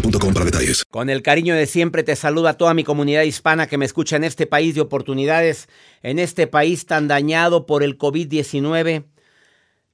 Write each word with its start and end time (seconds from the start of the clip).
para 0.00 0.44
detalles. 0.44 0.84
Con 0.84 1.10
el 1.10 1.22
cariño 1.22 1.54
de 1.54 1.66
siempre 1.66 2.02
te 2.02 2.16
saluda 2.16 2.54
toda 2.54 2.74
mi 2.74 2.84
comunidad 2.84 3.22
hispana 3.22 3.66
que 3.66 3.78
me 3.78 3.84
escucha 3.84 4.16
en 4.16 4.24
este 4.24 4.46
país 4.46 4.74
de 4.74 4.80
oportunidades, 4.80 5.68
en 6.02 6.18
este 6.18 6.46
país 6.46 6.86
tan 6.86 7.08
dañado 7.08 7.66
por 7.66 7.82
el 7.82 7.98
COVID-19. 7.98 9.04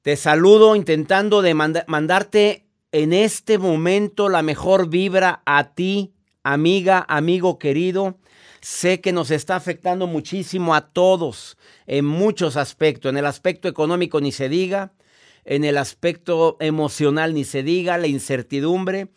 Te 0.02 0.16
saludo 0.16 0.74
intentando 0.74 1.42
de 1.42 1.54
manda- 1.54 1.84
mandarte 1.86 2.66
en 2.90 3.12
este 3.12 3.58
momento 3.58 4.28
la 4.28 4.42
mejor 4.42 4.88
vibra 4.88 5.42
a 5.46 5.74
ti, 5.74 6.12
amiga, 6.42 7.04
amigo 7.08 7.58
querido. 7.58 8.18
Sé 8.60 9.00
que 9.00 9.12
nos 9.12 9.30
está 9.30 9.56
afectando 9.56 10.06
muchísimo 10.06 10.74
a 10.74 10.92
todos 10.92 11.56
en 11.86 12.04
muchos 12.04 12.56
aspectos. 12.56 13.10
En 13.10 13.16
el 13.16 13.26
aspecto 13.26 13.68
económico 13.68 14.20
ni 14.20 14.32
se 14.32 14.48
diga, 14.48 14.92
en 15.44 15.64
el 15.64 15.78
aspecto 15.78 16.56
emocional 16.60 17.34
ni 17.34 17.44
se 17.44 17.62
diga, 17.62 17.98
la 17.98 18.06
incertidumbre. 18.06 19.08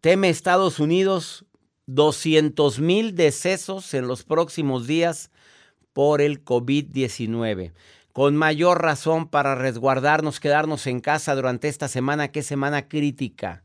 Teme 0.00 0.30
Estados 0.30 0.80
Unidos 0.80 1.44
200 1.84 2.80
mil 2.80 3.14
decesos 3.14 3.92
en 3.92 4.08
los 4.08 4.24
próximos 4.24 4.86
días 4.86 5.30
por 5.92 6.22
el 6.22 6.42
COVID-19. 6.42 7.74
Con 8.14 8.34
mayor 8.34 8.80
razón 8.80 9.28
para 9.28 9.54
resguardarnos, 9.56 10.40
quedarnos 10.40 10.86
en 10.86 11.00
casa 11.00 11.34
durante 11.34 11.68
esta 11.68 11.86
semana, 11.86 12.28
que 12.28 12.40
es 12.40 12.46
semana 12.46 12.88
crítica. 12.88 13.62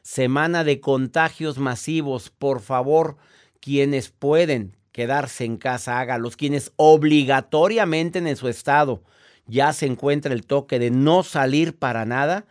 Semana 0.00 0.64
de 0.64 0.80
contagios 0.80 1.58
masivos. 1.58 2.30
Por 2.30 2.60
favor, 2.60 3.18
quienes 3.60 4.08
pueden 4.08 4.78
quedarse 4.90 5.44
en 5.44 5.58
casa, 5.58 6.00
hágalos. 6.00 6.38
Quienes 6.38 6.72
obligatoriamente 6.76 8.20
en 8.20 8.36
su 8.36 8.48
estado 8.48 9.02
ya 9.46 9.74
se 9.74 9.84
encuentra 9.84 10.32
el 10.32 10.46
toque 10.46 10.78
de 10.78 10.90
no 10.90 11.22
salir 11.24 11.76
para 11.76 12.06
nada, 12.06 12.46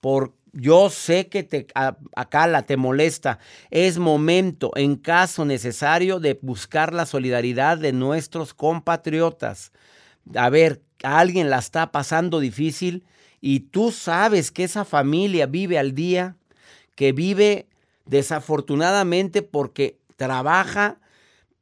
por 0.00 0.34
yo 0.52 0.90
sé 0.90 1.28
que 1.28 1.42
te, 1.42 1.66
a- 1.74 1.96
acá 2.16 2.46
la 2.46 2.62
te 2.66 2.76
molesta. 2.76 3.38
Es 3.70 3.98
momento, 3.98 4.72
en 4.76 4.96
caso 4.96 5.44
necesario, 5.44 6.20
de 6.20 6.38
buscar 6.42 6.92
la 6.94 7.06
solidaridad 7.06 7.78
de 7.78 7.92
nuestros 7.92 8.54
compatriotas. 8.54 9.72
A 10.34 10.50
ver, 10.50 10.82
alguien 11.02 11.50
la 11.50 11.58
está 11.58 11.92
pasando 11.92 12.40
difícil 12.40 13.04
y 13.40 13.60
tú 13.60 13.90
sabes 13.92 14.50
que 14.50 14.64
esa 14.64 14.84
familia 14.84 15.46
vive 15.46 15.78
al 15.78 15.94
día, 15.94 16.36
que 16.96 17.12
vive 17.12 17.68
desafortunadamente 18.06 19.42
porque 19.42 19.98
trabaja 20.16 21.00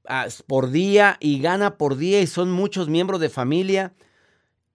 ah, 0.08 0.28
por 0.46 0.70
día 0.70 1.16
y 1.20 1.40
gana 1.40 1.76
por 1.78 1.96
día 1.96 2.20
y 2.20 2.26
son 2.26 2.50
muchos 2.52 2.88
miembros 2.88 3.20
de 3.20 3.30
familia 3.30 3.94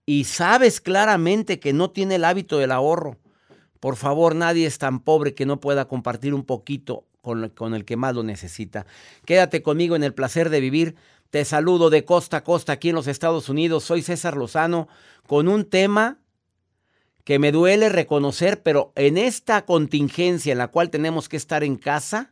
y 0.06 0.24
sabes 0.24 0.80
claramente 0.80 1.60
que 1.60 1.72
no 1.72 1.90
tiene 1.90 2.16
el 2.16 2.24
hábito 2.24 2.58
del 2.58 2.72
ahorro. 2.72 3.18
Por 3.84 3.96
favor, 3.96 4.34
nadie 4.34 4.64
es 4.66 4.78
tan 4.78 4.98
pobre 5.00 5.34
que 5.34 5.44
no 5.44 5.60
pueda 5.60 5.88
compartir 5.88 6.32
un 6.32 6.46
poquito 6.46 7.04
con, 7.20 7.50
con 7.50 7.74
el 7.74 7.84
que 7.84 7.98
más 7.98 8.14
lo 8.14 8.22
necesita. 8.22 8.86
Quédate 9.26 9.62
conmigo 9.62 9.94
en 9.94 10.02
el 10.02 10.14
placer 10.14 10.48
de 10.48 10.60
vivir. 10.60 10.94
Te 11.28 11.44
saludo 11.44 11.90
de 11.90 12.02
costa 12.02 12.38
a 12.38 12.44
costa 12.44 12.72
aquí 12.72 12.88
en 12.88 12.94
los 12.94 13.08
Estados 13.08 13.50
Unidos. 13.50 13.84
Soy 13.84 14.00
César 14.00 14.38
Lozano 14.38 14.88
con 15.26 15.48
un 15.48 15.66
tema 15.66 16.16
que 17.24 17.38
me 17.38 17.52
duele 17.52 17.90
reconocer, 17.90 18.62
pero 18.62 18.94
en 18.96 19.18
esta 19.18 19.66
contingencia 19.66 20.52
en 20.52 20.58
la 20.60 20.68
cual 20.68 20.88
tenemos 20.88 21.28
que 21.28 21.36
estar 21.36 21.62
en 21.62 21.76
casa, 21.76 22.30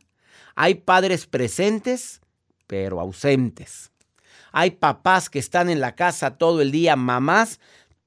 hay 0.55 0.73
padres 0.73 1.27
presentes, 1.27 2.21
pero 2.65 2.99
ausentes. 2.99 3.91
Hay 4.51 4.71
papás 4.71 5.29
que 5.29 5.37
están 5.37 5.69
en 5.69 5.81
la 5.81 5.93
casa 5.93 6.35
todo 6.37 6.61
el 6.61 6.71
día, 6.71 6.95
mamás 6.95 7.59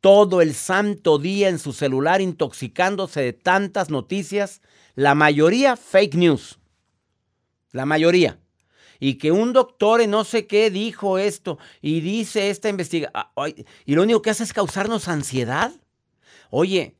todo 0.06 0.40
el 0.40 0.54
santo 0.54 1.18
día 1.18 1.48
en 1.48 1.58
su 1.58 1.72
celular 1.72 2.20
intoxicándose 2.20 3.22
de 3.22 3.32
tantas 3.32 3.90
noticias, 3.90 4.62
la 4.94 5.16
mayoría 5.16 5.76
fake 5.76 6.14
news. 6.14 6.60
La 7.72 7.86
mayoría. 7.86 8.38
Y 9.00 9.14
que 9.14 9.32
un 9.32 9.52
doctor 9.52 10.00
en 10.00 10.12
no 10.12 10.22
sé 10.22 10.46
qué 10.46 10.70
dijo 10.70 11.18
esto 11.18 11.58
y 11.82 12.02
dice 12.02 12.50
esta 12.50 12.68
investigación. 12.68 13.20
Y 13.84 13.96
lo 13.96 14.04
único 14.04 14.22
que 14.22 14.30
hace 14.30 14.44
es 14.44 14.52
causarnos 14.52 15.08
ansiedad. 15.08 15.72
Oye, 16.50 16.94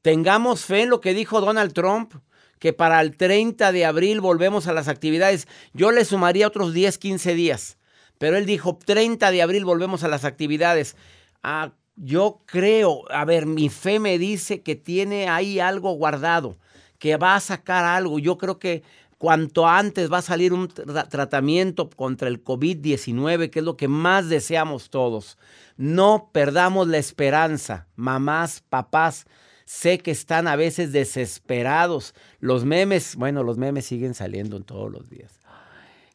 tengamos 0.00 0.64
fe 0.64 0.84
en 0.84 0.88
lo 0.88 1.02
que 1.02 1.12
dijo 1.12 1.42
Donald 1.42 1.74
Trump, 1.74 2.14
que 2.58 2.72
para 2.72 3.02
el 3.02 3.14
30 3.14 3.72
de 3.72 3.84
abril 3.84 4.22
volvemos 4.22 4.68
a 4.68 4.72
las 4.72 4.88
actividades. 4.88 5.48
Yo 5.74 5.92
le 5.92 6.06
sumaría 6.06 6.46
otros 6.46 6.72
10, 6.72 6.96
15 6.96 7.34
días. 7.34 7.76
Pero 8.16 8.38
él 8.38 8.46
dijo, 8.46 8.78
30 8.82 9.30
de 9.32 9.42
abril 9.42 9.66
volvemos 9.66 10.02
a 10.02 10.08
las 10.08 10.24
actividades. 10.24 10.96
Ah, 11.42 11.72
yo 12.00 12.42
creo, 12.46 13.02
a 13.10 13.24
ver, 13.24 13.46
mi 13.46 13.68
fe 13.68 13.98
me 13.98 14.18
dice 14.18 14.62
que 14.62 14.76
tiene 14.76 15.28
ahí 15.28 15.58
algo 15.58 15.92
guardado, 15.92 16.56
que 16.98 17.16
va 17.16 17.34
a 17.34 17.40
sacar 17.40 17.84
algo. 17.84 18.18
Yo 18.18 18.38
creo 18.38 18.58
que 18.58 18.82
cuanto 19.18 19.66
antes 19.66 20.10
va 20.10 20.18
a 20.18 20.22
salir 20.22 20.52
un 20.52 20.68
tra 20.68 21.08
tratamiento 21.08 21.90
contra 21.90 22.28
el 22.28 22.42
COVID-19, 22.42 23.50
que 23.50 23.58
es 23.58 23.64
lo 23.64 23.76
que 23.76 23.88
más 23.88 24.28
deseamos 24.28 24.90
todos. 24.90 25.38
No 25.76 26.30
perdamos 26.32 26.86
la 26.88 26.98
esperanza, 26.98 27.88
mamás, 27.96 28.62
papás. 28.68 29.26
Sé 29.64 29.98
que 29.98 30.12
están 30.12 30.48
a 30.48 30.56
veces 30.56 30.92
desesperados. 30.92 32.14
Los 32.40 32.64
memes, 32.64 33.16
bueno, 33.16 33.42
los 33.42 33.58
memes 33.58 33.86
siguen 33.86 34.14
saliendo 34.14 34.56
en 34.56 34.62
todos 34.62 34.90
los 34.90 35.10
días. 35.10 35.40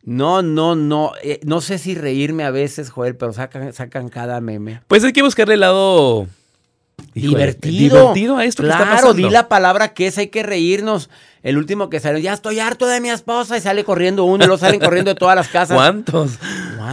No, 0.06 0.42
no, 0.42 0.76
no. 0.76 1.14
Eh, 1.24 1.40
no 1.44 1.62
sé 1.62 1.78
si 1.78 1.96
reírme 1.96 2.44
a 2.44 2.52
veces, 2.52 2.90
Joel, 2.90 3.16
pero 3.16 3.32
sacan, 3.34 3.72
sacan 3.74 4.10
cada 4.10 4.42
meme. 4.42 4.82
Pues 4.88 5.04
hay 5.04 5.14
que 5.14 5.22
buscarle 5.24 5.54
el 5.54 5.62
lado 5.62 6.28
Híjole, 7.16 7.38
divertido. 7.38 7.98
divertido 8.00 8.38
a 8.38 8.46
esto 8.46 8.64
que 8.64 8.70
está 8.70 8.80
Claro, 8.84 8.92
pasando. 8.96 9.14
di 9.14 9.30
la 9.30 9.48
palabra 9.48 9.94
que 9.94 10.08
es, 10.08 10.18
hay 10.18 10.28
que 10.28 10.44
reírnos. 10.44 11.10
El 11.42 11.58
último 11.58 11.90
que 11.90 12.00
salió, 12.00 12.20
ya 12.20 12.34
estoy 12.34 12.60
harto 12.60 12.86
de 12.88 13.02
mi 13.02 13.10
esposa 13.10 13.58
y 13.58 13.62
sale 13.62 13.84
corriendo 13.84 14.24
uno 14.24 14.44
y 14.44 14.48
luego 14.48 14.58
salen 14.58 14.80
corriendo 14.80 15.12
de 15.14 15.16
todas 15.16 15.36
las 15.36 15.48
casas. 15.50 15.76
¿Cuántos? 15.78 16.38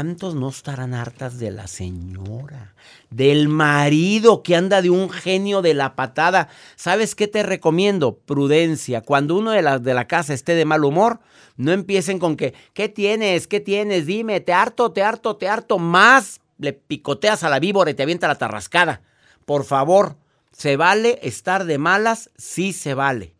¿Cuántos 0.01 0.35
no 0.35 0.49
estarán 0.49 0.95
hartas 0.95 1.39
de 1.39 1.51
la 1.51 1.67
señora? 1.67 2.75
Del 3.11 3.51
marido 3.51 4.43
que 4.43 4.57
anda 4.57 4.81
de 4.81 4.89
un 4.89 5.11
genio 5.11 5.61
de 5.61 5.75
la 5.75 5.95
patada. 5.95 6.49
¿Sabes 6.75 7.15
qué 7.15 7.29
te 7.29 7.43
recomiendo? 7.43 8.17
Prudencia. 8.17 9.03
Cuando 9.03 9.37
uno 9.37 9.51
de 9.51 9.61
la, 9.61 9.79
de 9.79 9.93
la 9.93 10.09
casa 10.09 10.33
esté 10.33 10.55
de 10.55 10.65
mal 10.65 10.87
humor, 10.87 11.21
no 11.59 11.71
empiecen 11.71 12.19
con 12.19 12.39
que, 12.39 12.55
¿qué 12.73 12.89
tienes? 12.89 13.47
¿Qué 13.47 13.61
tienes? 13.61 14.07
Dime, 14.07 14.41
te 14.41 14.55
harto, 14.55 14.91
te 14.91 15.03
harto, 15.03 15.37
te 15.37 15.51
harto. 15.51 15.79
Más 15.79 16.41
le 16.57 16.73
picoteas 16.73 17.45
a 17.45 17.51
la 17.51 17.61
víbora 17.61 17.91
y 17.91 17.95
te 17.95 18.03
avienta 18.03 18.27
la 18.27 18.39
tarrascada. 18.39 19.03
Por 19.45 19.67
favor, 19.67 20.17
¿se 20.51 20.79
vale 20.79 21.19
estar 21.23 21.67
de 21.67 21.77
malas? 21.77 22.31
Sí 22.39 22.73
se 22.73 22.95
vale. 22.95 23.35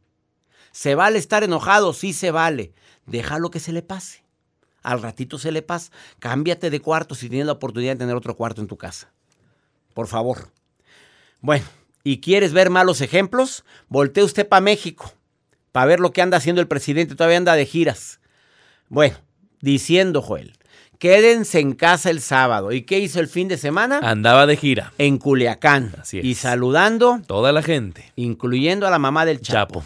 ¿Se 0.73 0.95
vale 0.95 1.19
estar 1.19 1.43
enojado? 1.43 1.95
Sí 1.95 2.13
se 2.13 2.31
vale. 2.31 2.75
Déjalo 3.07 3.51
que 3.51 3.61
se 3.61 3.73
le 3.73 3.81
pase. 3.81 4.25
Al 4.83 5.03
ratito 5.03 5.39
se 5.39 5.53
le 5.53 5.63
pasa. 5.63 5.91
Cámbiate 6.19 6.71
de 6.71 6.81
cuarto 6.81 7.15
si 7.15 7.29
tienes 7.29 7.47
la 7.47 7.53
oportunidad 7.53 7.93
de 7.93 7.99
tener 7.99 8.17
otro 8.17 8.37
cuarto 8.37 8.61
en 8.61 8.67
tu 8.67 8.77
casa. 8.77 9.13
Por 9.95 10.07
favor. 10.07 10.51
Bueno, 11.41 11.65
¿y 12.05 12.21
quieres 12.21 12.53
ver 12.53 12.71
malos 12.71 13.01
ejemplos? 13.01 13.65
Voltee 13.89 14.25
usted 14.25 14.49
para 14.49 14.61
México 14.61 15.13
para 15.73 15.87
ver 15.87 16.01
lo 16.01 16.13
que 16.13 16.21
anda 16.23 16.37
haciendo 16.37 16.61
el 16.61 16.69
presidente. 16.69 17.15
Todavía 17.15 17.37
anda 17.39 17.55
de 17.55 17.65
giras. 17.67 18.21
Bueno, 18.89 19.17
diciendo 19.61 20.21
Joel, 20.21 20.55
quédense 20.99 21.61
en 21.61 21.75
casa 21.75 22.11
el 22.11 22.21
sábado. 22.21 22.73
¿Y 22.73 22.83
qué 22.83 22.99
hizo 22.99 23.21
el 23.21 23.29
fin 23.29 23.47
de 23.49 23.57
semana? 23.57 24.01
Andaba 24.03 24.47
de 24.47 24.57
gira. 24.57 24.93
En 24.99 25.19
Culiacán. 25.19 25.95
Así 26.01 26.19
es. 26.19 26.25
Y 26.25 26.35
saludando, 26.35 27.21
Toda 27.27 27.53
la 27.53 27.63
gente. 27.63 28.13
incluyendo 28.17 28.87
a 28.87 28.91
la 28.91 28.99
mamá 28.99 29.25
del 29.25 29.41
Chapo. 29.41 29.81
Chapo. 29.81 29.85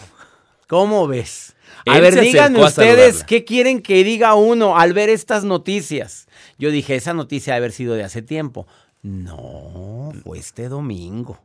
¿Cómo 0.74 1.06
ves? 1.06 1.54
A 1.86 1.98
Él 1.98 2.02
ver, 2.02 2.20
díganme 2.20 2.60
a 2.60 2.64
ustedes 2.64 3.22
qué 3.22 3.44
quieren 3.44 3.80
que 3.80 4.02
diga 4.02 4.34
uno 4.34 4.76
al 4.76 4.92
ver 4.92 5.08
estas 5.08 5.44
noticias. 5.44 6.26
Yo 6.58 6.72
dije, 6.72 6.96
esa 6.96 7.14
noticia 7.14 7.54
debe 7.54 7.66
haber 7.66 7.72
sido 7.72 7.94
de 7.94 8.02
hace 8.02 8.22
tiempo. 8.22 8.66
No, 9.00 10.10
fue 10.24 10.36
este 10.36 10.68
domingo. 10.68 11.38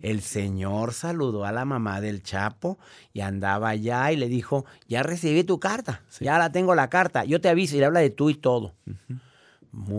El 0.00 0.22
señor 0.22 0.94
saludó 0.94 1.44
a 1.44 1.52
la 1.52 1.66
mamá 1.66 2.00
del 2.00 2.22
Chapo 2.22 2.78
y 3.12 3.20
andaba 3.20 3.68
allá 3.68 4.12
y 4.12 4.16
le 4.16 4.28
dijo, 4.28 4.64
ya 4.88 5.02
recibí 5.02 5.44
tu 5.44 5.60
carta, 5.60 6.00
ya 6.18 6.38
la 6.38 6.50
tengo 6.50 6.74
la 6.74 6.88
carta, 6.88 7.26
yo 7.26 7.38
te 7.42 7.50
aviso 7.50 7.76
y 7.76 7.80
le 7.80 7.84
habla 7.84 8.00
de 8.00 8.08
tú 8.08 8.30
y 8.30 8.34
todo. 8.34 8.72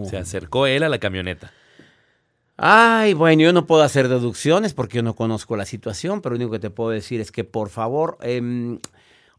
Se 0.10 0.18
acercó 0.18 0.66
él 0.66 0.82
a 0.82 0.90
la 0.90 0.98
camioneta. 0.98 1.54
Ay, 2.64 3.16
bueno, 3.16 3.42
yo 3.42 3.54
no 3.54 3.66
puedo 3.66 3.82
hacer 3.82 4.08
deducciones 4.08 4.76
porque 4.76 4.98
yo 4.98 5.02
no 5.02 5.16
conozco 5.16 5.58
la 5.58 5.66
situación, 5.66 6.22
pero 6.22 6.36
lo 6.36 6.38
único 6.38 6.52
que 6.52 6.60
te 6.60 6.70
puedo 6.70 6.92
decir 6.92 7.20
es 7.20 7.32
que 7.32 7.44
por 7.44 7.70
favor, 7.70 8.20
em, 8.22 8.78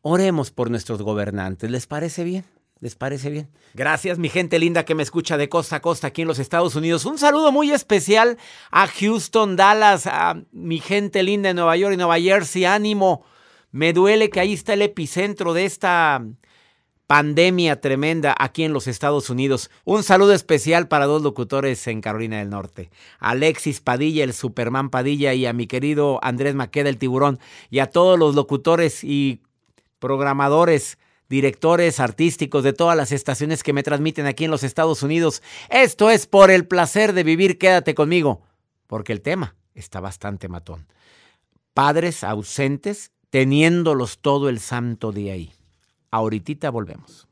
oremos 0.00 0.50
por 0.50 0.72
nuestros 0.72 1.02
gobernantes. 1.02 1.70
¿Les 1.70 1.86
parece 1.86 2.24
bien? 2.24 2.44
¿Les 2.80 2.96
parece 2.96 3.30
bien? 3.30 3.48
Gracias, 3.74 4.18
mi 4.18 4.28
gente 4.28 4.58
linda 4.58 4.84
que 4.84 4.96
me 4.96 5.04
escucha 5.04 5.36
de 5.36 5.48
costa 5.48 5.76
a 5.76 5.80
costa 5.80 6.08
aquí 6.08 6.22
en 6.22 6.26
los 6.26 6.40
Estados 6.40 6.74
Unidos. 6.74 7.04
Un 7.04 7.16
saludo 7.16 7.52
muy 7.52 7.70
especial 7.70 8.38
a 8.72 8.88
Houston, 8.88 9.54
Dallas, 9.54 10.08
a 10.08 10.42
mi 10.50 10.80
gente 10.80 11.22
linda 11.22 11.50
de 11.50 11.54
Nueva 11.54 11.76
York 11.76 11.94
y 11.94 11.98
Nueva 11.98 12.18
Jersey. 12.18 12.64
Ánimo. 12.64 13.24
Me 13.70 13.92
duele 13.92 14.30
que 14.30 14.40
ahí 14.40 14.52
está 14.52 14.72
el 14.72 14.82
epicentro 14.82 15.54
de 15.54 15.64
esta 15.64 16.24
pandemia 17.12 17.78
tremenda 17.78 18.34
aquí 18.38 18.64
en 18.64 18.72
los 18.72 18.86
Estados 18.86 19.28
Unidos. 19.28 19.70
Un 19.84 20.02
saludo 20.02 20.32
especial 20.32 20.88
para 20.88 21.04
dos 21.04 21.20
locutores 21.20 21.86
en 21.86 22.00
Carolina 22.00 22.38
del 22.38 22.48
Norte. 22.48 22.88
Alexis 23.18 23.82
Padilla, 23.82 24.24
el 24.24 24.32
Superman 24.32 24.88
Padilla, 24.88 25.34
y 25.34 25.44
a 25.44 25.52
mi 25.52 25.66
querido 25.66 26.20
Andrés 26.22 26.54
Maqueda, 26.54 26.88
el 26.88 26.96
tiburón, 26.96 27.38
y 27.68 27.80
a 27.80 27.90
todos 27.90 28.18
los 28.18 28.34
locutores 28.34 29.04
y 29.04 29.42
programadores, 29.98 30.96
directores 31.28 32.00
artísticos 32.00 32.64
de 32.64 32.72
todas 32.72 32.96
las 32.96 33.12
estaciones 33.12 33.62
que 33.62 33.74
me 33.74 33.82
transmiten 33.82 34.24
aquí 34.24 34.46
en 34.46 34.50
los 34.50 34.62
Estados 34.62 35.02
Unidos. 35.02 35.42
Esto 35.68 36.08
es 36.08 36.26
por 36.26 36.50
el 36.50 36.66
placer 36.66 37.12
de 37.12 37.24
vivir. 37.24 37.58
Quédate 37.58 37.94
conmigo, 37.94 38.40
porque 38.86 39.12
el 39.12 39.20
tema 39.20 39.54
está 39.74 40.00
bastante 40.00 40.48
matón. 40.48 40.86
Padres 41.74 42.24
ausentes 42.24 43.12
teniéndolos 43.28 44.20
todo 44.20 44.48
el 44.48 44.60
santo 44.60 45.12
día 45.12 45.34
ahí. 45.34 45.52
Ahorita 46.12 46.70
volvemos. 46.70 47.31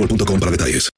boostmobile.com 0.01 0.39
para 0.39 0.51
detalles. 0.51 0.89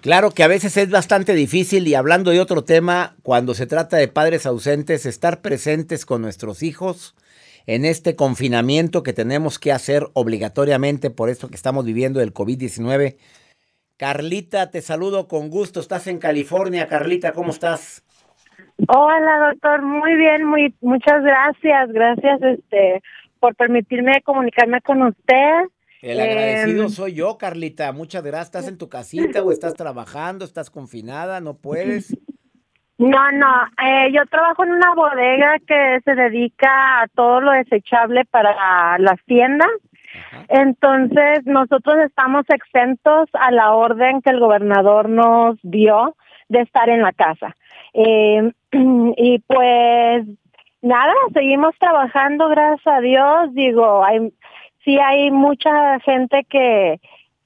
Claro 0.00 0.32
que 0.32 0.42
a 0.42 0.48
veces 0.48 0.76
es 0.76 0.90
bastante 0.90 1.32
difícil 1.32 1.86
y 1.86 1.94
hablando 1.94 2.32
de 2.32 2.40
otro 2.40 2.64
tema, 2.64 3.14
cuando 3.22 3.54
se 3.54 3.66
trata 3.66 3.96
de 3.98 4.08
padres 4.08 4.46
ausentes, 4.46 5.06
estar 5.06 5.42
presentes 5.42 6.04
con 6.04 6.22
nuestros 6.22 6.64
hijos 6.64 7.14
en 7.66 7.84
este 7.84 8.16
confinamiento 8.16 9.04
que 9.04 9.12
tenemos 9.12 9.60
que 9.60 9.70
hacer 9.70 10.02
obligatoriamente 10.14 11.10
por 11.10 11.28
esto 11.28 11.48
que 11.48 11.54
estamos 11.54 11.84
viviendo 11.84 12.18
del 12.18 12.34
COVID-19. 12.34 13.16
Carlita, 13.96 14.72
te 14.72 14.80
saludo 14.80 15.28
con 15.28 15.50
gusto. 15.50 15.78
Estás 15.78 16.08
en 16.08 16.18
California, 16.18 16.88
Carlita, 16.88 17.32
¿cómo 17.32 17.50
estás? 17.50 18.04
Hola, 18.88 19.50
doctor. 19.50 19.82
Muy 19.82 20.16
bien, 20.16 20.44
muy 20.44 20.74
muchas 20.80 21.22
gracias. 21.22 21.92
Gracias 21.92 22.42
este 22.42 23.02
por 23.38 23.54
permitirme 23.54 24.20
comunicarme 24.24 24.80
con 24.80 25.02
usted. 25.02 25.68
El 26.02 26.20
agradecido 26.20 26.82
Em, 26.82 26.88
soy 26.88 27.14
yo, 27.14 27.38
Carlita. 27.38 27.92
Muchas 27.92 28.24
gracias. 28.24 28.46
¿Estás 28.46 28.68
en 28.68 28.76
tu 28.76 28.88
casita 28.88 29.42
o 29.42 29.52
estás 29.52 29.74
trabajando? 29.74 30.44
¿Estás 30.44 30.68
confinada? 30.68 31.40
¿No 31.40 31.54
puedes? 31.54 32.16
No, 32.98 33.32
no, 33.32 33.64
eh, 33.84 34.12
yo 34.12 34.24
trabajo 34.26 34.64
en 34.64 34.72
una 34.72 34.94
bodega 34.94 35.56
que 35.66 36.00
se 36.04 36.14
dedica 36.14 37.02
a 37.02 37.08
todo 37.14 37.40
lo 37.40 37.52
desechable 37.52 38.24
para 38.26 38.98
las 38.98 39.18
tiendas. 39.26 39.70
Entonces, 40.48 41.40
nosotros 41.44 41.96
estamos 42.04 42.44
exentos 42.48 43.28
a 43.32 43.50
la 43.50 43.72
orden 43.72 44.22
que 44.22 44.30
el 44.30 44.40
gobernador 44.40 45.08
nos 45.08 45.56
dio 45.62 46.16
de 46.48 46.60
estar 46.60 46.88
en 46.90 47.02
la 47.02 47.12
casa. 47.12 47.56
Eh, 47.94 48.52
y 49.16 49.38
pues 49.40 50.26
nada, 50.82 51.14
seguimos 51.32 51.74
trabajando, 51.78 52.48
gracias 52.48 52.86
a 52.86 53.00
Dios. 53.00 53.54
Digo, 53.54 54.04
hay, 54.04 54.32
sí 54.84 54.98
hay 54.98 55.30
mucha 55.30 56.00
gente 56.00 56.44
que 56.48 57.00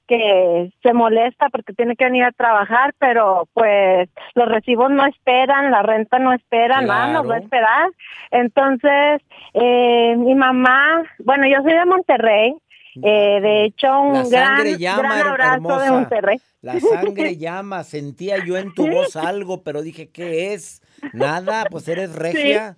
que 0.07 0.73
se 0.83 0.93
molesta 0.93 1.49
porque 1.49 1.73
tiene 1.73 1.97
que 1.97 2.05
venir 2.05 2.25
a 2.25 2.33
trabajar, 2.33 2.95
pero 2.99 3.49
pues 3.53 4.09
los 4.35 4.49
recibos 4.49 4.91
no 4.91 5.05
esperan, 5.05 5.71
la 5.71 5.83
renta 5.83 6.19
no 6.19 6.33
espera, 6.33 6.81
nada 6.81 7.13
nos 7.13 7.29
va 7.29 7.37
a 7.37 7.39
esperar. 7.39 7.89
Entonces, 8.31 9.21
eh, 9.55 10.15
mi 10.17 10.35
mamá, 10.35 11.03
bueno, 11.19 11.47
yo 11.49 11.61
soy 11.63 11.73
de 11.73 11.87
Monterrey, 11.87 12.55
eh, 13.03 13.41
de 13.43 13.65
hecho, 13.65 14.01
un 14.01 14.31
gran, 14.31 14.65
llama, 14.79 15.03
gran 15.03 15.29
abrazo 15.29 15.55
hermosa. 15.55 15.85
de 15.85 15.91
Monterrey. 15.91 16.41
La 16.63 16.81
sangre 16.81 17.37
llama, 17.37 17.85
sentía 17.85 18.37
yo 18.45 18.57
en 18.57 18.73
tu 18.73 18.89
voz 18.89 19.17
algo, 19.17 19.63
pero 19.63 19.83
dije, 19.83 20.09
¿qué 20.11 20.55
es? 20.55 20.83
Nada, 21.13 21.65
pues 21.71 21.89
eres 21.89 22.15
regia. 22.15 22.77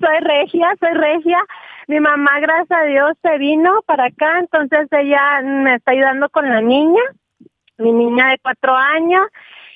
soy 0.00 0.18
regia, 0.20 0.74
soy 0.80 0.94
regia. 0.94 1.38
Mi 1.88 1.98
mamá, 2.00 2.38
gracias 2.40 2.78
a 2.78 2.84
Dios, 2.84 3.12
se 3.22 3.38
vino 3.38 3.82
para 3.86 4.06
acá, 4.06 4.38
entonces 4.38 4.86
ella 4.92 5.40
me 5.42 5.74
está 5.74 5.92
ayudando 5.92 6.28
con 6.28 6.48
la 6.48 6.60
niña, 6.60 7.02
mi 7.78 7.92
niña 7.92 8.30
de 8.30 8.38
cuatro 8.38 8.74
años. 8.74 9.26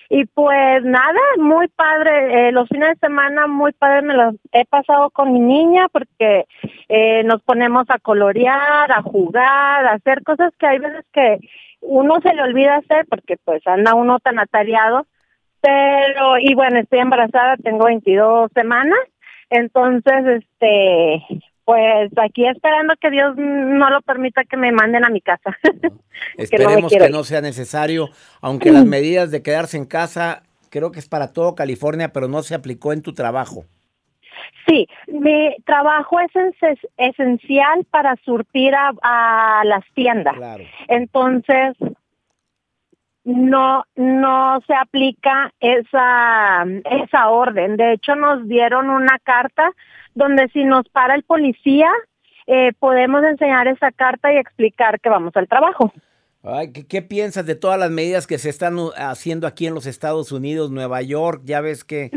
Y 0.08 0.24
pues 0.26 0.84
nada, 0.84 1.18
muy 1.38 1.66
padre. 1.68 2.48
eh, 2.48 2.52
los 2.52 2.68
fines 2.68 2.90
de 2.90 3.08
semana 3.08 3.48
muy 3.48 3.72
padre 3.72 4.02
me 4.02 4.14
los 4.14 4.36
he 4.52 4.64
pasado 4.64 5.10
con 5.10 5.32
mi 5.32 5.40
niña 5.40 5.88
porque 5.88 6.44
eh, 6.88 7.24
nos 7.24 7.42
ponemos 7.42 7.86
a 7.90 7.98
colorear, 7.98 8.92
a 8.92 9.02
jugar, 9.02 9.84
a 9.84 9.94
hacer 9.94 10.22
cosas 10.22 10.52
que 10.58 10.66
hay 10.66 10.78
veces 10.78 11.04
que 11.12 11.38
uno 11.80 12.20
se 12.22 12.32
le 12.34 12.42
olvida 12.42 12.76
hacer 12.76 13.06
porque 13.10 13.36
pues 13.44 13.66
anda 13.66 13.94
uno 13.94 14.20
tan 14.20 14.38
atareado. 14.38 15.06
Pero, 15.60 16.38
y 16.38 16.54
bueno, 16.54 16.78
estoy 16.78 17.00
embarazada, 17.00 17.56
tengo 17.56 17.86
22 17.86 18.52
semanas. 18.54 19.00
Entonces, 19.50 20.44
este, 20.44 21.24
pues 21.66 22.12
aquí 22.16 22.46
esperando 22.46 22.94
que 23.00 23.10
Dios 23.10 23.34
no 23.36 23.90
lo 23.90 24.00
permita 24.00 24.44
que 24.44 24.56
me 24.56 24.70
manden 24.70 25.04
a 25.04 25.10
mi 25.10 25.20
casa. 25.20 25.50
Esperemos 26.38 26.92
que 26.92 27.10
no, 27.10 27.24
sea 27.24 27.40
necesario, 27.40 28.08
aunque 28.40 28.70
las 28.70 28.84
medidas 28.86 29.32
de 29.32 29.42
quedarse 29.42 29.76
en 29.76 29.84
casa, 29.84 30.44
creo 30.70 30.92
que 30.92 31.00
es 31.00 31.08
para 31.08 31.32
todo 31.32 31.56
California, 31.56 32.12
pero 32.12 32.28
no 32.28 32.44
se 32.44 32.54
aplicó 32.54 32.92
en 32.92 33.02
tu 33.02 33.14
trabajo. 33.14 33.64
Sí, 34.68 34.86
mi 35.08 35.56
trabajo 35.64 36.20
es 36.20 36.30
esen- 36.32 36.88
esencial 36.98 37.84
para 37.90 38.14
surtir 38.24 38.72
a, 38.76 38.92
a 39.02 39.64
las 39.64 39.84
tiendas. 39.92 40.36
Entonces, 40.86 41.74
no 43.24 43.82
no 43.96 44.60
se 44.68 44.74
aplica 44.74 45.52
esa 45.58 46.64
esa 46.84 47.28
orden. 47.28 47.76
De 47.76 47.94
hecho, 47.94 48.14
nos 48.14 48.46
dieron 48.46 48.88
una 48.88 49.18
carta 49.18 49.72
donde 50.16 50.48
si 50.48 50.64
nos 50.64 50.88
para 50.88 51.14
el 51.14 51.22
policía 51.22 51.88
eh, 52.48 52.72
podemos 52.80 53.22
enseñar 53.24 53.68
esa 53.68 53.92
carta 53.92 54.32
y 54.32 54.36
explicar 54.38 54.98
que 55.00 55.08
vamos 55.08 55.32
al 55.36 55.46
trabajo. 55.46 55.92
Ay, 56.42 56.72
¿qué, 56.72 56.86
qué 56.86 57.02
piensas 57.02 57.44
de 57.44 57.54
todas 57.56 57.78
las 57.78 57.90
medidas 57.90 58.26
que 58.26 58.38
se 58.38 58.48
están 58.50 58.76
haciendo 58.96 59.46
aquí 59.46 59.66
en 59.66 59.74
los 59.74 59.84
Estados 59.86 60.30
Unidos, 60.32 60.70
Nueva 60.70 61.02
York? 61.02 61.42
Ya 61.44 61.60
ves 61.60 61.82
que 61.84 62.10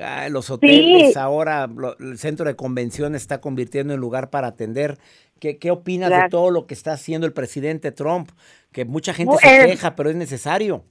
ah, 0.00 0.28
los 0.30 0.50
hoteles 0.50 1.12
Sí. 1.12 1.18
ahora, 1.18 1.68
lo- 1.68 1.96
el 1.98 2.18
centro 2.18 2.44
de 2.44 2.56
convención 2.56 3.14
está 3.14 3.40
convirtiendo 3.40 3.94
en 3.94 4.00
lugar 4.00 4.30
para 4.30 4.48
atender. 4.48 4.98
¿Qué, 5.38 5.58
qué 5.58 5.70
opinas 5.70 6.10
de 6.10 6.28
todo 6.28 6.50
lo 6.50 6.66
que 6.66 6.74
está 6.74 6.92
haciendo 6.92 7.26
el 7.26 7.32
presidente 7.32 7.92
Trump? 7.92 8.30
Que 8.72 8.84
mucha 8.84 9.12
gente 9.14 9.36
se 9.38 9.62
eh, 9.64 9.66
queja, 9.66 9.94
pero 9.96 10.10
es 10.10 10.16
necesario. 10.16 10.84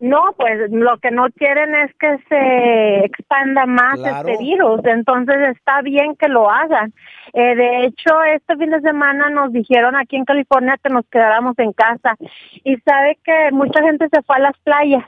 No, 0.00 0.34
pues 0.36 0.70
lo 0.70 0.98
que 0.98 1.10
no 1.10 1.26
quieren 1.30 1.74
es 1.74 1.94
que 1.94 2.18
se 2.28 3.04
expanda 3.04 3.64
más 3.64 3.98
Claro. 4.00 4.28
este 4.28 4.42
virus, 4.42 4.80
entonces 4.84 5.36
está 5.56 5.80
bien 5.82 6.16
que 6.16 6.28
lo 6.28 6.50
hagan. 6.50 6.92
Eh, 7.32 7.54
de 7.54 7.84
hecho, 7.86 8.22
este 8.24 8.56
fin 8.56 8.70
de 8.70 8.80
semana 8.80 9.30
nos 9.30 9.52
dijeron 9.52 9.96
aquí 9.96 10.16
en 10.16 10.24
California 10.24 10.78
que 10.82 10.92
nos 10.92 11.06
quedáramos 11.06 11.58
en 11.58 11.72
casa 11.72 12.16
y 12.64 12.76
sabe 12.78 13.18
que 13.24 13.50
mucha 13.52 13.80
gente 13.82 14.08
se 14.12 14.22
fue 14.22 14.36
a 14.36 14.40
las 14.40 14.58
playas 14.58 15.04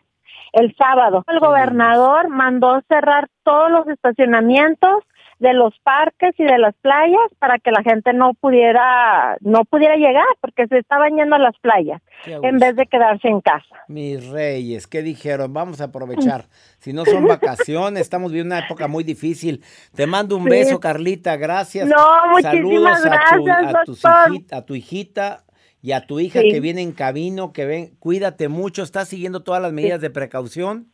el 0.52 0.74
sábado. 0.76 1.24
El 1.28 1.40
gobernador 1.40 2.28
mandó 2.28 2.80
cerrar 2.88 3.28
todos 3.42 3.70
los 3.70 3.88
estacionamientos 3.88 5.04
de 5.38 5.52
los 5.52 5.74
parques 5.82 6.34
y 6.38 6.44
de 6.44 6.56
las 6.58 6.74
playas 6.76 7.20
para 7.38 7.58
que 7.58 7.70
la 7.70 7.82
gente 7.82 8.12
no 8.14 8.32
pudiera 8.34 9.36
no 9.40 9.64
pudiera 9.66 9.96
llegar 9.96 10.24
porque 10.40 10.66
se 10.66 10.78
estaban 10.78 11.14
yendo 11.16 11.36
a 11.36 11.38
las 11.38 11.56
playas 11.58 12.00
en 12.26 12.58
vez 12.58 12.74
de 12.76 12.86
quedarse 12.86 13.28
en 13.28 13.40
casa. 13.42 13.76
Mis 13.88 14.26
reyes, 14.28 14.86
¿qué 14.86 15.02
dijeron? 15.02 15.52
Vamos 15.52 15.80
a 15.80 15.84
aprovechar. 15.84 16.44
Si 16.78 16.92
no 16.92 17.04
son 17.04 17.26
vacaciones, 17.26 18.02
estamos 18.02 18.30
viviendo 18.30 18.54
una 18.54 18.64
época 18.64 18.86
muy 18.86 19.02
difícil. 19.02 19.62
Te 19.94 20.06
mando 20.06 20.36
un 20.36 20.44
Sí. 20.44 20.50
beso, 20.50 20.78
Carlita, 20.78 21.36
gracias. 21.36 21.88
No, 21.88 21.96
muchísimas 22.30 23.02
Saludos 23.02 23.06
a 23.06 23.34
tu, 23.36 23.44
gracias, 23.44 23.74
a, 23.74 23.82
doctor. 23.84 24.32
hijita- 24.34 24.56
a 24.56 24.64
tu 24.64 24.74
hijita 24.76 25.44
y 25.82 25.92
a 25.92 26.06
tu 26.06 26.20
hija 26.20 26.40
Sí. 26.42 26.50
que 26.50 26.60
viene 26.60 26.82
en 26.82 26.92
camino, 26.92 27.52
que 27.52 27.66
ven, 27.66 27.96
cuídate 27.98 28.48
mucho, 28.48 28.82
¿estás 28.84 29.08
siguiendo 29.08 29.42
todas 29.42 29.60
las 29.60 29.72
medidas 29.72 30.00
de 30.00 30.10
precaución? 30.10 30.92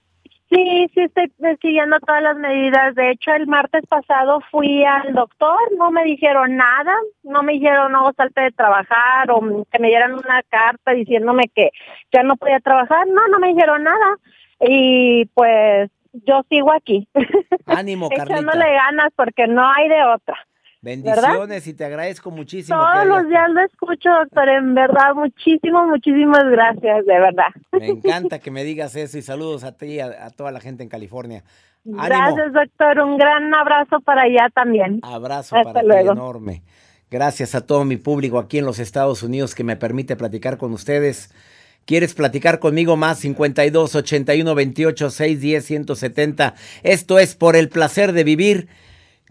Sí, 0.53 0.91
sí, 0.93 1.01
estoy 1.01 1.31
siguiendo 1.63 1.99
todas 2.01 2.23
las 2.23 2.37
medidas. 2.37 2.95
De 2.95 3.11
hecho, 3.11 3.33
el 3.33 3.47
martes 3.47 3.87
pasado 3.89 4.41
fui 4.51 4.85
al 4.85 5.15
doctor, 5.15 5.57
no 5.79 5.91
me 5.91 6.05
dijeron 6.05 6.57
nada, 6.57 6.95
no 7.23 7.43
me 7.43 7.55
dijeron 7.55 7.93
no 7.93 8.13
salte 8.15 8.43
de 8.43 8.51
trabajar 8.51 9.31
o 9.31 9.65
que 9.71 9.79
me 9.79 9.89
dieran 9.89 10.13
una 10.13 10.43
carta 10.51 10.93
diciéndome 10.93 11.45
que 11.55 11.71
ya 12.13 12.23
no 12.23 12.37
podía 12.37 12.61
trabajar. 12.61 13.07
No, 13.07 13.27
no 13.29 13.39
me 13.39 13.49
dijeron 13.49 13.83
nada. 13.83 14.19
Y 14.61 15.25
pues 15.33 15.91
yo 16.13 16.43
sigo 16.51 16.71
aquí, 16.73 17.09
Ánimo, 17.65 18.09
echándole 18.11 18.75
ganas 18.75 19.11
porque 19.17 19.47
no 19.47 19.67
hay 19.67 19.89
de 19.89 20.05
otra. 20.05 20.37
Bendiciones 20.83 21.67
y 21.69 21.75
te 21.75 21.85
agradezco 21.85 22.31
muchísimo. 22.33 22.77
Todos 22.79 23.07
los 23.07 23.29
días 23.29 23.49
lo 23.51 23.61
escucho, 23.65 24.11
doctor, 24.11 24.49
en 24.49 24.75
verdad, 24.75 25.15
muchísimas, 25.15 25.87
muchísimas 25.87 26.43
gracias, 26.51 27.07
de 27.07 27.21
verdad. 27.21 27.47
Me 27.71 27.87
encanta 27.89 28.41
que 28.41 28.51
me 28.51 28.65
digas 28.65 28.97
eso 28.97 29.17
y 29.17 29.23
saludos 29.23 29.63
a 29.63 29.77
ti 29.77 29.87
y 29.87 30.01
a, 30.01 30.27
a 30.27 30.31
toda 30.31 30.51
la 30.51 30.61
gente 30.61 30.83
en 30.83 30.89
California. 30.89 31.45
Ánimo. 31.85 32.03
Gracias, 32.05 32.53
doctor. 32.53 33.01
Un 33.01 33.17
gran 33.17 33.55
abrazo 33.55 34.01
para 34.01 34.23
allá 34.23 34.49
también. 34.55 35.01
Abrazo 35.03 35.57
Hasta 35.57 35.73
para 35.73 35.87
luego. 35.87 36.13
ti 36.13 36.19
enorme. 36.19 36.63
Gracias 37.11 37.55
a 37.55 37.67
todo 37.67 37.85
mi 37.85 37.97
público 37.97 38.39
aquí 38.39 38.59
en 38.59 38.65
los 38.65 38.79
Estados 38.79 39.23
Unidos 39.23 39.55
que 39.55 39.65
me 39.65 39.77
permite 39.77 40.17
platicar 40.17 40.57
con 40.59 40.73
ustedes. 40.73 41.31
¿Quieres 41.85 42.15
platicar 42.15 42.59
conmigo 42.59 42.97
más? 42.97 43.19
52 43.19 43.95
81 43.97 44.55
28 44.55 45.11
610 45.11 45.65
170. 45.65 46.55
Esto 46.83 47.19
es 47.19 47.35
por 47.35 47.57
el 47.57 47.69
placer 47.69 48.13
de 48.13 48.25
vivir, 48.25 48.69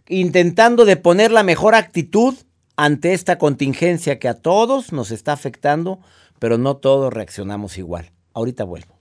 intentando 0.07 0.85
de 0.85 0.97
poner 0.97 1.31
la 1.31 1.43
mejor 1.43 1.75
actitud 1.75 2.35
ante 2.75 3.13
esta 3.13 3.37
contingencia 3.37 4.19
que 4.19 4.27
a 4.27 4.33
todos 4.33 4.91
nos 4.91 5.11
está 5.11 5.33
afectando, 5.33 5.99
pero 6.39 6.57
no 6.57 6.77
todos 6.77 7.13
reaccionamos 7.13 7.77
igual. 7.77 8.11
Ahorita 8.33 8.63
vuelvo. 8.63 9.00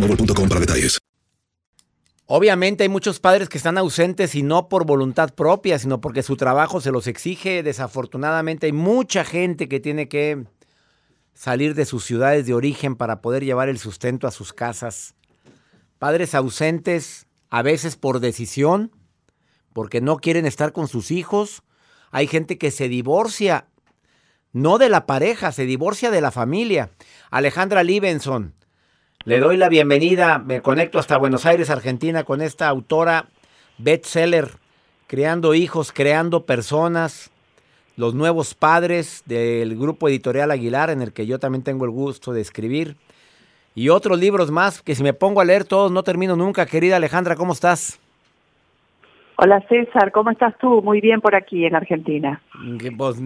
boostmobile.com 0.00 0.48
para 0.48 0.60
detalles. 0.60 0.98
Obviamente 2.30 2.82
hay 2.82 2.90
muchos 2.90 3.20
padres 3.20 3.48
que 3.48 3.56
están 3.56 3.78
ausentes 3.78 4.34
y 4.34 4.42
no 4.42 4.68
por 4.68 4.84
voluntad 4.84 5.32
propia, 5.34 5.78
sino 5.78 6.02
porque 6.02 6.22
su 6.22 6.36
trabajo 6.36 6.82
se 6.82 6.92
los 6.92 7.06
exige. 7.06 7.62
Desafortunadamente 7.62 8.66
hay 8.66 8.72
mucha 8.72 9.24
gente 9.24 9.66
que 9.66 9.80
tiene 9.80 10.08
que 10.08 10.44
salir 11.32 11.74
de 11.74 11.86
sus 11.86 12.04
ciudades 12.04 12.44
de 12.44 12.52
origen 12.52 12.96
para 12.96 13.22
poder 13.22 13.44
llevar 13.44 13.70
el 13.70 13.78
sustento 13.78 14.26
a 14.26 14.30
sus 14.30 14.52
casas. 14.52 15.14
Padres 15.98 16.34
ausentes, 16.34 17.26
a 17.48 17.62
veces 17.62 17.96
por 17.96 18.20
decisión, 18.20 18.92
porque 19.72 20.02
no 20.02 20.18
quieren 20.18 20.44
estar 20.44 20.72
con 20.72 20.86
sus 20.86 21.10
hijos. 21.10 21.62
Hay 22.10 22.26
gente 22.26 22.58
que 22.58 22.70
se 22.70 22.90
divorcia, 22.90 23.68
no 24.52 24.76
de 24.76 24.90
la 24.90 25.06
pareja, 25.06 25.50
se 25.50 25.64
divorcia 25.64 26.10
de 26.10 26.20
la 26.20 26.30
familia. 26.30 26.90
Alejandra 27.30 27.82
Libenson, 27.84 28.54
le 29.28 29.40
doy 29.40 29.58
la 29.58 29.68
bienvenida, 29.68 30.38
me 30.38 30.62
conecto 30.62 30.98
hasta 30.98 31.18
Buenos 31.18 31.44
Aires, 31.44 31.68
Argentina, 31.68 32.24
con 32.24 32.40
esta 32.40 32.66
autora 32.66 33.26
bestseller, 33.76 34.48
Creando 35.06 35.52
hijos, 35.54 35.92
creando 35.92 36.46
personas, 36.46 37.30
los 37.98 38.14
nuevos 38.14 38.54
padres 38.54 39.22
del 39.26 39.76
grupo 39.76 40.08
editorial 40.08 40.50
Aguilar, 40.50 40.88
en 40.88 41.02
el 41.02 41.12
que 41.12 41.26
yo 41.26 41.38
también 41.38 41.62
tengo 41.62 41.84
el 41.84 41.90
gusto 41.90 42.32
de 42.32 42.40
escribir. 42.40 42.96
Y 43.74 43.90
otros 43.90 44.18
libros 44.18 44.50
más 44.50 44.80
que 44.80 44.94
si 44.94 45.02
me 45.02 45.12
pongo 45.12 45.42
a 45.42 45.44
leer 45.44 45.64
todos 45.64 45.92
no 45.92 46.02
termino 46.02 46.34
nunca. 46.34 46.64
Querida 46.64 46.96
Alejandra, 46.96 47.36
¿cómo 47.36 47.52
estás? 47.52 48.00
Hola 49.36 49.62
César, 49.68 50.10
¿cómo 50.10 50.30
estás 50.30 50.56
tú? 50.58 50.80
Muy 50.82 51.02
bien 51.02 51.20
por 51.20 51.34
aquí 51.34 51.66
en 51.66 51.76
Argentina. 51.76 52.40
Que, 52.80 52.92
pues, 52.92 53.20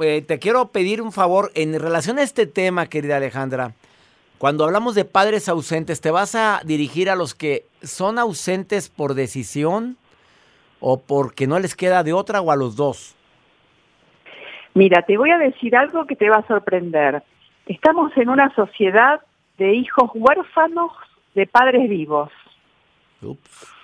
eh, 0.00 0.22
te 0.22 0.38
quiero 0.38 0.68
pedir 0.68 1.02
un 1.02 1.12
favor 1.12 1.50
en 1.54 1.78
relación 1.78 2.18
a 2.18 2.22
este 2.22 2.46
tema, 2.46 2.86
querida 2.86 3.18
Alejandra. 3.18 3.74
Cuando 4.42 4.64
hablamos 4.64 4.96
de 4.96 5.04
padres 5.04 5.48
ausentes, 5.48 6.00
¿te 6.00 6.10
vas 6.10 6.34
a 6.34 6.62
dirigir 6.64 7.08
a 7.08 7.14
los 7.14 7.32
que 7.32 7.66
son 7.80 8.18
ausentes 8.18 8.88
por 8.88 9.14
decisión 9.14 9.96
o 10.80 11.00
porque 11.00 11.46
no 11.46 11.60
les 11.60 11.76
queda 11.76 12.02
de 12.02 12.12
otra 12.12 12.40
o 12.40 12.50
a 12.50 12.56
los 12.56 12.74
dos? 12.74 13.14
Mira, 14.74 15.02
te 15.02 15.16
voy 15.16 15.30
a 15.30 15.38
decir 15.38 15.76
algo 15.76 16.06
que 16.06 16.16
te 16.16 16.28
va 16.28 16.38
a 16.38 16.46
sorprender. 16.48 17.22
Estamos 17.66 18.10
en 18.16 18.30
una 18.30 18.52
sociedad 18.56 19.20
de 19.58 19.74
hijos 19.76 20.10
huérfanos 20.12 20.90
de 21.36 21.46
padres 21.46 21.88
vivos. 21.88 22.32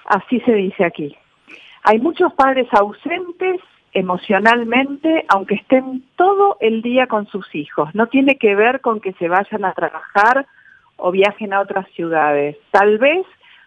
Así 0.07 0.41
se 0.41 0.55
dice 0.55 0.85
aquí. 0.85 1.17
Hay 1.85 2.01
muchos 2.01 2.33
padres 2.33 2.67
ausentes 2.73 3.61
emocionalmente, 3.93 5.25
aunque 5.29 5.57
estén 5.57 6.05
todo 6.17 6.57
el 6.61 6.83
día 6.83 7.07
con 7.07 7.27
sus 7.27 7.55
hijos. 7.55 7.95
No 7.95 8.07
tiene 8.09 8.37
que 8.37 8.55
ver 8.55 8.81
con 8.81 9.01
que 9.01 9.13
se 9.15 9.29
vayan 9.29 9.65
a 9.65 9.73
trabajar 9.73 10.47
o 10.99 11.11
viajen 11.11 11.53
a 11.53 11.61
otras 11.61 11.89
ciudades. 11.93 12.57
Tal 12.71 12.99
vez 12.99 13.27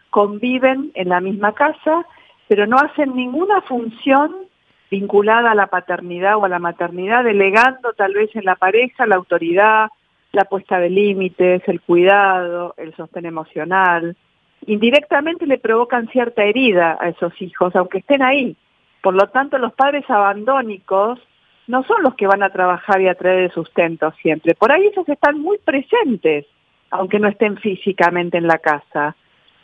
conviven 0.09 0.91
en 0.93 1.09
la 1.09 1.19
misma 1.19 1.53
casa, 1.53 2.05
pero 2.47 2.67
no 2.67 2.77
hacen 2.77 3.15
ninguna 3.15 3.61
función 3.61 4.35
vinculada 4.91 5.51
a 5.51 5.55
la 5.55 5.67
paternidad 5.67 6.37
o 6.37 6.45
a 6.45 6.49
la 6.49 6.59
maternidad, 6.59 7.23
delegando 7.23 7.93
tal 7.93 8.13
vez 8.13 8.29
en 8.35 8.43
la 8.45 8.55
pareja 8.55 9.05
la 9.05 9.15
autoridad, 9.15 9.89
la 10.33 10.45
puesta 10.45 10.79
de 10.79 10.89
límites, 10.89 11.63
el 11.67 11.81
cuidado, 11.81 12.73
el 12.77 12.93
sostén 12.95 13.25
emocional. 13.25 14.15
Indirectamente 14.65 15.47
le 15.47 15.57
provocan 15.57 16.09
cierta 16.09 16.43
herida 16.43 16.97
a 16.99 17.09
esos 17.09 17.33
hijos, 17.41 17.75
aunque 17.75 17.99
estén 17.99 18.21
ahí. 18.21 18.55
Por 19.01 19.15
lo 19.15 19.27
tanto, 19.27 19.57
los 19.57 19.73
padres 19.73 20.07
abandónicos 20.09 21.19
no 21.67 21.83
son 21.83 22.03
los 22.03 22.15
que 22.15 22.27
van 22.27 22.43
a 22.43 22.49
trabajar 22.49 23.01
y 23.01 23.07
a 23.07 23.15
traer 23.15 23.43
el 23.43 23.51
sustento 23.51 24.11
siempre. 24.21 24.55
Por 24.55 24.71
ahí 24.71 24.85
ellos 24.85 25.07
están 25.07 25.39
muy 25.39 25.57
presentes, 25.59 26.45
aunque 26.91 27.19
no 27.19 27.27
estén 27.27 27.57
físicamente 27.57 28.37
en 28.37 28.47
la 28.47 28.59
casa. 28.59 29.15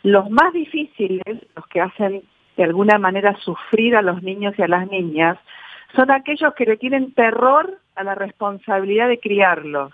Los 0.02 0.30
más 0.30 0.52
difíciles, 0.52 1.46
los 1.54 1.66
que 1.68 1.80
hacen 1.80 2.22
de 2.56 2.64
alguna 2.64 2.98
manera 2.98 3.36
sufrir 3.36 3.94
a 3.94 4.02
los 4.02 4.22
niños 4.22 4.54
y 4.58 4.62
a 4.62 4.68
las 4.68 4.90
niñas, 4.90 5.38
son 5.94 6.10
aquellos 6.10 6.54
que 6.54 6.64
le 6.64 6.76
tienen 6.76 7.12
terror 7.12 7.78
a 7.94 8.04
la 8.04 8.14
responsabilidad 8.14 9.08
de 9.08 9.20
criarlos. 9.20 9.92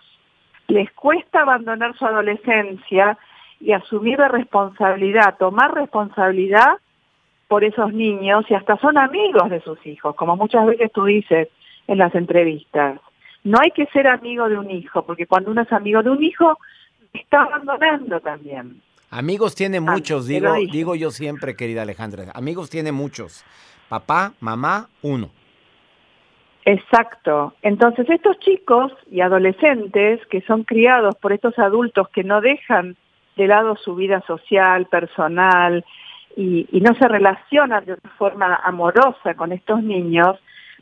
Les 0.68 0.90
cuesta 0.92 1.42
abandonar 1.42 1.96
su 1.96 2.06
adolescencia 2.06 3.18
y 3.60 3.72
asumir 3.72 4.18
la 4.18 4.28
responsabilidad, 4.28 5.36
tomar 5.38 5.74
responsabilidad 5.74 6.78
por 7.48 7.64
esos 7.64 7.92
niños 7.92 8.44
y 8.48 8.54
hasta 8.54 8.76
son 8.78 8.98
amigos 8.98 9.50
de 9.50 9.60
sus 9.60 9.84
hijos, 9.86 10.14
como 10.16 10.36
muchas 10.36 10.66
veces 10.66 10.90
tú 10.92 11.04
dices 11.04 11.48
en 11.86 11.98
las 11.98 12.14
entrevistas. 12.14 13.00
No 13.42 13.58
hay 13.62 13.70
que 13.72 13.86
ser 13.86 14.06
amigo 14.08 14.48
de 14.48 14.58
un 14.58 14.70
hijo, 14.70 15.04
porque 15.04 15.26
cuando 15.26 15.50
uno 15.50 15.62
es 15.62 15.72
amigo 15.72 16.02
de 16.02 16.10
un 16.10 16.22
hijo, 16.22 16.58
está 17.14 17.42
abandonando 17.42 18.20
también. 18.20 18.82
Amigos 19.10 19.54
tiene 19.54 19.80
muchos, 19.80 20.26
te 20.26 20.34
digo, 20.34 20.54
digo 20.72 20.94
yo 20.96 21.10
siempre, 21.10 21.56
querida 21.56 21.82
Alejandra. 21.82 22.32
Amigos 22.34 22.68
tiene 22.68 22.90
muchos. 22.90 23.44
Papá, 23.88 24.32
mamá, 24.40 24.88
uno. 25.02 25.30
Exacto. 26.64 27.54
Entonces 27.62 28.08
estos 28.08 28.38
chicos 28.40 28.92
y 29.10 29.20
adolescentes 29.20 30.26
que 30.26 30.40
son 30.42 30.64
criados 30.64 31.14
por 31.16 31.32
estos 31.32 31.58
adultos 31.58 32.08
que 32.08 32.24
no 32.24 32.40
dejan 32.40 32.96
de 33.36 33.46
lado 33.46 33.76
su 33.76 33.94
vida 33.94 34.22
social, 34.26 34.86
personal, 34.86 35.84
y, 36.36 36.66
y 36.72 36.80
no 36.80 36.94
se 36.94 37.06
relacionan 37.06 37.84
de 37.84 37.92
una 37.92 38.14
forma 38.16 38.56
amorosa 38.56 39.34
con 39.36 39.52
estos 39.52 39.82
niños, 39.82 40.38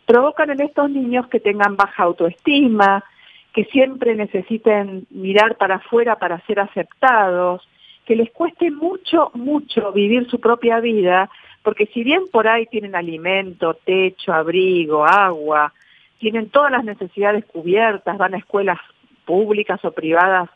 provocan 0.07 0.51
en 0.51 0.62
estos 0.62 0.88
niños 0.90 1.27
que 1.29 1.40
tengan 1.40 1.77
baja 1.77 2.05
autoestima, 2.05 3.05
que 3.52 3.64
siempre 3.66 4.14
necesiten 4.14 5.06
mirar 5.10 5.56
para 5.56 5.76
afuera 5.76 6.16
para 6.18 6.40
ser 6.46 6.60
aceptados, 6.60 7.66
que 8.04 8.16
les 8.16 8.30
cueste 8.30 8.70
mucho, 8.70 9.30
mucho 9.34 9.92
vivir 9.92 10.28
su 10.28 10.40
propia 10.40 10.80
vida, 10.80 11.30
porque 11.62 11.86
si 11.86 12.02
bien 12.02 12.24
por 12.32 12.48
ahí 12.48 12.66
tienen 12.66 12.96
alimento, 12.96 13.74
techo, 13.84 14.32
abrigo, 14.32 15.04
agua, 15.04 15.72
tienen 16.18 16.50
todas 16.50 16.72
las 16.72 16.84
necesidades 16.84 17.44
cubiertas, 17.44 18.18
van 18.18 18.34
a 18.34 18.38
escuelas 18.38 18.78
públicas 19.24 19.84
o 19.84 19.92
privadas, 19.92 20.48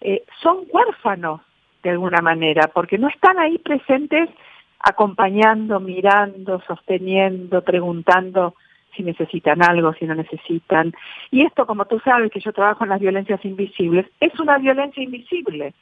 eh, 0.00 0.22
son 0.42 0.64
huérfanos 0.70 1.40
de 1.82 1.90
alguna 1.90 2.20
manera, 2.22 2.68
porque 2.68 2.98
no 2.98 3.08
están 3.08 3.38
ahí 3.38 3.58
presentes 3.58 4.30
acompañando, 4.78 5.80
mirando, 5.80 6.62
sosteniendo, 6.66 7.62
preguntando 7.62 8.54
si 8.96 9.02
necesitan 9.02 9.62
algo, 9.62 9.92
si 9.94 10.06
no 10.06 10.14
necesitan. 10.14 10.92
Y 11.30 11.42
esto, 11.42 11.66
como 11.66 11.84
tú 11.86 12.00
sabes 12.00 12.30
que 12.30 12.40
yo 12.40 12.52
trabajo 12.52 12.84
en 12.84 12.90
las 12.90 13.00
violencias 13.00 13.44
invisibles, 13.44 14.06
es 14.20 14.38
una 14.40 14.58
violencia 14.58 15.02
invisible. 15.02 15.74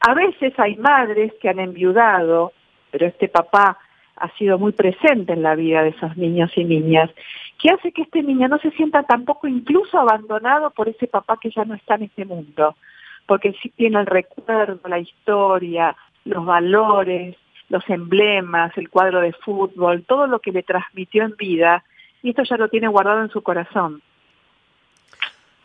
A 0.00 0.14
veces 0.14 0.58
hay 0.58 0.76
madres 0.76 1.32
que 1.40 1.48
han 1.48 1.60
enviudado, 1.60 2.52
pero 2.90 3.06
este 3.06 3.28
papá 3.28 3.78
ha 4.16 4.30
sido 4.36 4.58
muy 4.58 4.72
presente 4.72 5.32
en 5.32 5.42
la 5.42 5.54
vida 5.54 5.82
de 5.82 5.90
esos 5.90 6.16
niños 6.16 6.50
y 6.56 6.64
niñas, 6.64 7.10
que 7.58 7.70
hace 7.70 7.92
que 7.92 8.02
este 8.02 8.22
niño 8.22 8.48
no 8.48 8.58
se 8.58 8.70
sienta 8.72 9.02
tampoco 9.02 9.48
incluso 9.48 9.98
abandonado 9.98 10.70
por 10.70 10.88
ese 10.88 11.06
papá 11.06 11.38
que 11.40 11.50
ya 11.50 11.64
no 11.64 11.74
está 11.74 11.94
en 11.96 12.04
este 12.04 12.24
mundo, 12.24 12.76
porque 13.26 13.54
sí 13.62 13.70
tiene 13.70 14.00
el 14.00 14.06
recuerdo, 14.06 14.80
la 14.88 14.98
historia, 14.98 15.96
los 16.24 16.44
valores, 16.44 17.36
los 17.68 17.88
emblemas, 17.88 18.76
el 18.76 18.90
cuadro 18.90 19.20
de 19.20 19.32
fútbol, 19.32 20.04
todo 20.04 20.26
lo 20.26 20.40
que 20.40 20.52
le 20.52 20.62
transmitió 20.62 21.24
en 21.24 21.36
vida, 21.36 21.84
y 22.22 22.30
esto 22.30 22.42
ya 22.42 22.56
lo 22.56 22.68
tiene 22.68 22.88
guardado 22.88 23.22
en 23.22 23.30
su 23.30 23.42
corazón. 23.42 24.02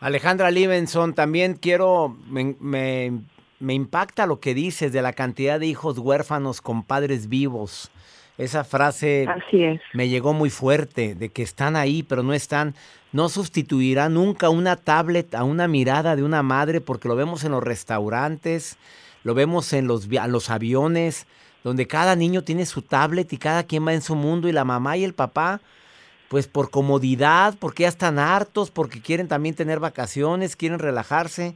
Alejandra 0.00 0.50
Libenson, 0.50 1.14
también 1.14 1.54
quiero, 1.54 2.16
me, 2.28 2.54
me 2.60 3.12
me 3.58 3.74
impacta 3.74 4.26
lo 4.26 4.40
que 4.40 4.54
dices 4.54 4.92
de 4.92 5.02
la 5.02 5.12
cantidad 5.12 5.58
de 5.58 5.66
hijos 5.66 5.98
huérfanos 5.98 6.60
con 6.60 6.82
padres 6.82 7.28
vivos. 7.28 7.90
Esa 8.38 8.64
frase 8.64 9.26
Así 9.28 9.64
es. 9.64 9.80
me 9.94 10.08
llegó 10.08 10.34
muy 10.34 10.50
fuerte, 10.50 11.14
de 11.14 11.30
que 11.30 11.42
están 11.42 11.74
ahí, 11.74 12.02
pero 12.02 12.22
no 12.22 12.34
están. 12.34 12.74
No 13.12 13.30
sustituirá 13.30 14.10
nunca 14.10 14.50
una 14.50 14.76
tablet 14.76 15.34
a 15.34 15.42
una 15.42 15.68
mirada 15.68 16.16
de 16.16 16.22
una 16.22 16.42
madre, 16.42 16.82
porque 16.82 17.08
lo 17.08 17.16
vemos 17.16 17.44
en 17.44 17.52
los 17.52 17.64
restaurantes, 17.64 18.76
lo 19.24 19.32
vemos 19.32 19.72
en 19.72 19.86
los 19.86 20.50
aviones, 20.50 21.26
donde 21.64 21.86
cada 21.86 22.14
niño 22.14 22.42
tiene 22.42 22.66
su 22.66 22.82
tablet 22.82 23.32
y 23.32 23.38
cada 23.38 23.62
quien 23.64 23.86
va 23.86 23.94
en 23.94 24.02
su 24.02 24.14
mundo 24.14 24.48
y 24.48 24.52
la 24.52 24.64
mamá 24.64 24.98
y 24.98 25.04
el 25.04 25.14
papá, 25.14 25.62
pues 26.28 26.48
por 26.48 26.70
comodidad, 26.70 27.54
porque 27.58 27.84
ya 27.84 27.88
están 27.88 28.18
hartos, 28.18 28.70
porque 28.70 29.00
quieren 29.00 29.28
también 29.28 29.54
tener 29.54 29.80
vacaciones, 29.80 30.56
quieren 30.56 30.78
relajarse. 30.78 31.54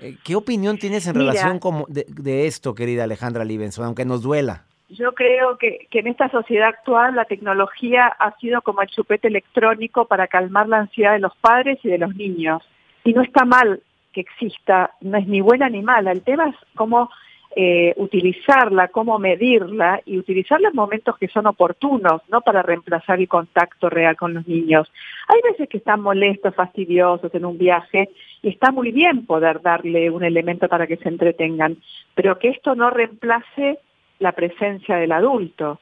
Eh, 0.00 0.16
¿Qué 0.24 0.34
opinión 0.34 0.78
tienes 0.78 1.06
en 1.06 1.16
Mira. 1.16 1.32
relación 1.32 1.60
de, 1.88 2.06
de 2.08 2.46
esto, 2.46 2.74
querida 2.74 3.04
Alejandra 3.04 3.44
Libenson, 3.44 3.84
aunque 3.84 4.04
nos 4.04 4.22
duela? 4.22 4.64
Yo 4.88 5.12
creo 5.12 5.56
que, 5.56 5.86
que 5.90 6.00
en 6.00 6.08
esta 6.08 6.28
sociedad 6.30 6.68
actual 6.68 7.16
la 7.16 7.24
tecnología 7.24 8.06
ha 8.06 8.36
sido 8.38 8.60
como 8.60 8.82
el 8.82 8.88
chupete 8.88 9.28
electrónico 9.28 10.06
para 10.06 10.26
calmar 10.26 10.68
la 10.68 10.80
ansiedad 10.80 11.12
de 11.12 11.20
los 11.20 11.34
padres 11.36 11.78
y 11.82 11.88
de 11.88 11.98
los 11.98 12.14
niños. 12.14 12.62
Y 13.04 13.14
no 13.14 13.22
está 13.22 13.44
mal 13.44 13.82
que 14.12 14.20
exista, 14.20 14.90
no 15.00 15.16
es 15.16 15.26
ni 15.26 15.40
buena 15.40 15.68
ni 15.70 15.82
mala. 15.82 16.12
El 16.12 16.22
tema 16.22 16.48
es 16.48 16.56
cómo 16.74 17.10
eh, 17.54 17.92
utilizarla, 17.96 18.88
cómo 18.88 19.18
medirla 19.18 20.00
y 20.06 20.18
utilizarla 20.18 20.68
en 20.68 20.74
momentos 20.74 21.18
que 21.18 21.28
son 21.28 21.46
oportunos, 21.46 22.22
no 22.30 22.40
para 22.40 22.62
reemplazar 22.62 23.20
el 23.20 23.28
contacto 23.28 23.90
real 23.90 24.16
con 24.16 24.32
los 24.32 24.48
niños. 24.48 24.90
Hay 25.28 25.40
veces 25.42 25.68
que 25.68 25.76
están 25.76 26.00
molestos, 26.00 26.54
fastidiosos 26.54 27.34
en 27.34 27.44
un 27.44 27.58
viaje 27.58 28.08
y 28.42 28.48
está 28.48 28.72
muy 28.72 28.90
bien 28.90 29.26
poder 29.26 29.60
darle 29.60 30.08
un 30.08 30.24
elemento 30.24 30.66
para 30.68 30.86
que 30.86 30.96
se 30.96 31.08
entretengan, 31.08 31.76
pero 32.14 32.38
que 32.38 32.48
esto 32.48 32.74
no 32.74 32.88
reemplace 32.88 33.78
la 34.18 34.32
presencia 34.32 34.96
del 34.96 35.12
adulto. 35.12 35.78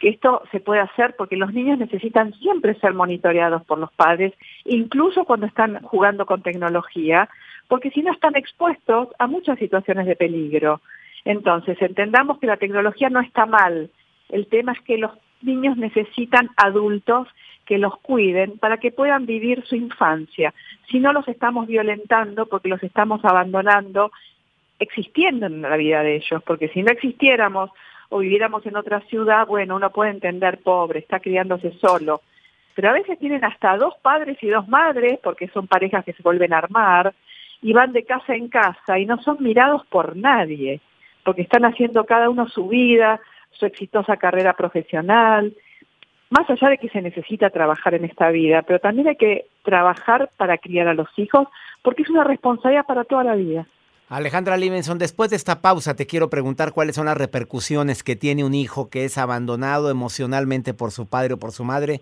Que 0.00 0.10
esto 0.10 0.42
se 0.52 0.60
puede 0.60 0.80
hacer 0.80 1.14
porque 1.16 1.36
los 1.36 1.54
niños 1.54 1.78
necesitan 1.78 2.34
siempre 2.34 2.74
ser 2.80 2.92
monitoreados 2.92 3.64
por 3.64 3.78
los 3.78 3.90
padres, 3.92 4.34
incluso 4.66 5.24
cuando 5.24 5.46
están 5.46 5.80
jugando 5.84 6.26
con 6.26 6.42
tecnología, 6.42 7.30
porque 7.68 7.90
si 7.90 8.02
no 8.02 8.12
están 8.12 8.36
expuestos 8.36 9.08
a 9.18 9.26
muchas 9.26 9.58
situaciones 9.58 10.06
de 10.06 10.16
peligro. 10.16 10.82
Entonces, 11.24 11.80
entendamos 11.80 12.38
que 12.38 12.46
la 12.46 12.56
tecnología 12.56 13.08
no 13.10 13.20
está 13.20 13.46
mal. 13.46 13.90
El 14.28 14.46
tema 14.46 14.72
es 14.72 14.80
que 14.80 14.98
los 14.98 15.12
niños 15.42 15.76
necesitan 15.76 16.50
adultos 16.56 17.28
que 17.64 17.78
los 17.78 17.98
cuiden 18.00 18.58
para 18.58 18.78
que 18.78 18.90
puedan 18.90 19.26
vivir 19.26 19.64
su 19.64 19.76
infancia. 19.76 20.52
Si 20.90 21.00
no 21.00 21.12
los 21.12 21.26
estamos 21.28 21.66
violentando 21.66 22.46
porque 22.46 22.68
los 22.68 22.82
estamos 22.82 23.24
abandonando 23.24 24.12
existiendo 24.78 25.46
en 25.46 25.62
la 25.62 25.76
vida 25.76 26.02
de 26.02 26.16
ellos, 26.16 26.42
porque 26.44 26.68
si 26.68 26.82
no 26.82 26.92
existiéramos 26.92 27.70
o 28.10 28.18
viviéramos 28.18 28.66
en 28.66 28.76
otra 28.76 29.00
ciudad, 29.02 29.46
bueno, 29.46 29.76
uno 29.76 29.90
puede 29.90 30.10
entender 30.10 30.58
pobre, 30.58 30.98
está 30.98 31.20
criándose 31.20 31.72
solo, 31.78 32.20
pero 32.74 32.90
a 32.90 32.92
veces 32.92 33.18
tienen 33.18 33.44
hasta 33.44 33.76
dos 33.76 33.94
padres 34.02 34.36
y 34.42 34.48
dos 34.48 34.68
madres, 34.68 35.18
porque 35.22 35.48
son 35.48 35.68
parejas 35.68 36.04
que 36.04 36.12
se 36.12 36.22
vuelven 36.22 36.52
a 36.52 36.58
armar, 36.58 37.14
y 37.62 37.72
van 37.72 37.92
de 37.92 38.04
casa 38.04 38.34
en 38.34 38.48
casa 38.48 38.98
y 38.98 39.06
no 39.06 39.22
son 39.22 39.38
mirados 39.40 39.86
por 39.86 40.16
nadie, 40.16 40.80
porque 41.24 41.42
están 41.42 41.64
haciendo 41.64 42.04
cada 42.04 42.30
uno 42.30 42.48
su 42.48 42.68
vida, 42.68 43.20
su 43.50 43.66
exitosa 43.66 44.16
carrera 44.16 44.52
profesional, 44.52 45.54
más 46.30 46.48
allá 46.50 46.70
de 46.70 46.78
que 46.78 46.88
se 46.88 47.00
necesita 47.00 47.50
trabajar 47.50 47.94
en 47.94 48.04
esta 48.04 48.30
vida, 48.30 48.62
pero 48.62 48.78
también 48.78 49.08
hay 49.08 49.16
que 49.16 49.46
trabajar 49.62 50.30
para 50.36 50.58
criar 50.58 50.88
a 50.88 50.94
los 50.94 51.08
hijos, 51.16 51.48
porque 51.82 52.02
es 52.02 52.10
una 52.10 52.24
responsabilidad 52.24 52.86
para 52.86 53.04
toda 53.04 53.24
la 53.24 53.34
vida. 53.34 53.66
Alejandra 54.08 54.56
Livenson, 54.56 54.98
después 54.98 55.30
de 55.30 55.36
esta 55.36 55.62
pausa 55.62 55.96
te 55.96 56.06
quiero 56.06 56.28
preguntar 56.28 56.72
cuáles 56.72 56.96
son 56.96 57.06
las 57.06 57.16
repercusiones 57.16 58.02
que 58.02 58.16
tiene 58.16 58.44
un 58.44 58.54
hijo 58.54 58.90
que 58.90 59.04
es 59.04 59.16
abandonado 59.16 59.90
emocionalmente 59.90 60.74
por 60.74 60.90
su 60.90 61.06
padre 61.06 61.34
o 61.34 61.38
por 61.38 61.52
su 61.52 61.64
madre, 61.64 62.00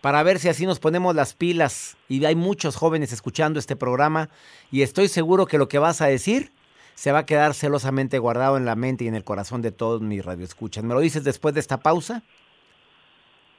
para 0.00 0.22
ver 0.22 0.38
si 0.38 0.48
así 0.48 0.64
nos 0.64 0.80
ponemos 0.80 1.14
las 1.14 1.34
pilas. 1.34 1.96
Y 2.08 2.24
hay 2.24 2.34
muchos 2.34 2.76
jóvenes 2.76 3.12
escuchando 3.12 3.58
este 3.58 3.76
programa 3.76 4.30
y 4.70 4.82
estoy 4.82 5.08
seguro 5.08 5.46
que 5.46 5.58
lo 5.58 5.68
que 5.68 5.78
vas 5.78 6.00
a 6.00 6.06
decir 6.06 6.50
se 6.94 7.12
va 7.12 7.20
a 7.20 7.26
quedar 7.26 7.54
celosamente 7.54 8.18
guardado 8.18 8.56
en 8.56 8.64
la 8.64 8.76
mente 8.76 9.04
y 9.04 9.08
en 9.08 9.14
el 9.14 9.24
corazón 9.24 9.62
de 9.62 9.72
todos 9.72 10.00
mis 10.00 10.24
radioescuchas. 10.24 10.84
¿Me 10.84 10.94
lo 10.94 11.00
dices 11.00 11.24
después 11.24 11.54
de 11.54 11.60
esta 11.60 11.78
pausa? 11.78 12.22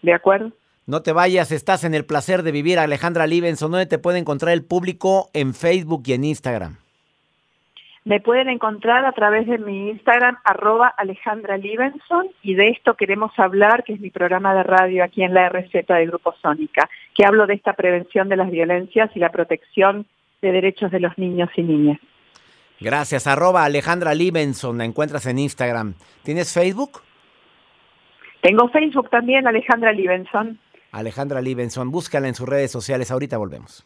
¿De 0.01 0.13
acuerdo? 0.13 0.51
No 0.85 1.01
te 1.01 1.13
vayas, 1.13 1.51
estás 1.51 1.85
en 1.85 1.93
el 1.93 2.05
placer 2.05 2.43
de 2.43 2.51
vivir. 2.51 2.77
Alejandra 2.77 3.25
Livenson, 3.25 3.71
¿dónde 3.71 3.85
te 3.85 3.99
puede 3.99 4.19
encontrar 4.19 4.51
el 4.51 4.65
público? 4.65 5.29
En 5.33 5.53
Facebook 5.53 6.03
y 6.05 6.13
en 6.13 6.25
Instagram. 6.25 6.77
Me 8.05 8.19
pueden 8.19 8.49
encontrar 8.49 9.05
a 9.05 9.13
través 9.13 9.47
de 9.47 9.57
mi 9.59 9.89
Instagram, 9.91 10.37
arroba 10.43 10.89
Alejandra 10.89 11.55
Libenson, 11.55 12.27
y 12.41 12.53
de 12.55 12.71
esto 12.71 12.95
queremos 12.95 13.31
hablar, 13.37 13.85
que 13.85 13.93
es 13.93 14.01
mi 14.01 14.09
programa 14.09 14.53
de 14.53 14.63
radio 14.63 15.05
aquí 15.05 15.23
en 15.23 15.33
la 15.33 15.47
RZ 15.47 15.71
de 15.71 16.05
Grupo 16.07 16.35
Sónica, 16.41 16.89
que 17.15 17.25
hablo 17.25 17.47
de 17.47 17.53
esta 17.53 17.71
prevención 17.73 18.27
de 18.27 18.35
las 18.35 18.51
violencias 18.51 19.09
y 19.15 19.19
la 19.19 19.29
protección 19.29 20.05
de 20.41 20.51
derechos 20.51 20.91
de 20.91 20.99
los 20.99 21.17
niños 21.17 21.49
y 21.55 21.63
niñas. 21.63 21.97
Gracias, 22.79 23.27
arroba 23.27 23.63
Alejandra 23.63 24.13
Libenson, 24.13 24.77
la 24.77 24.85
encuentras 24.85 25.25
en 25.25 25.39
Instagram. 25.39 25.93
¿Tienes 26.23 26.53
Facebook? 26.53 27.01
Tengo 28.41 28.67
Facebook 28.69 29.09
también, 29.09 29.47
Alejandra 29.47 29.93
Libenson. 29.93 30.59
Alejandra 30.91 31.41
Libenson, 31.41 31.91
búscala 31.91 32.27
en 32.27 32.35
sus 32.35 32.47
redes 32.47 32.71
sociales. 32.71 33.09
Ahorita 33.09 33.37
volvemos. 33.37 33.85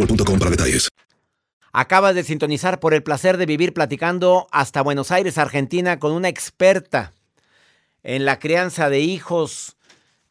boostmobile.com 0.01 0.39
para 0.39 0.51
detalles. 0.51 0.89
Acabas 1.73 2.15
de 2.15 2.23
sintonizar 2.23 2.79
por 2.79 2.93
el 2.93 3.01
placer 3.01 3.37
de 3.37 3.45
vivir 3.45 3.73
platicando 3.73 4.47
hasta 4.51 4.81
Buenos 4.81 5.11
Aires, 5.11 5.37
Argentina, 5.37 5.99
con 5.99 6.11
una 6.11 6.27
experta 6.27 7.13
en 8.03 8.25
la 8.25 8.39
crianza 8.39 8.89
de 8.89 8.99
hijos, 8.99 9.77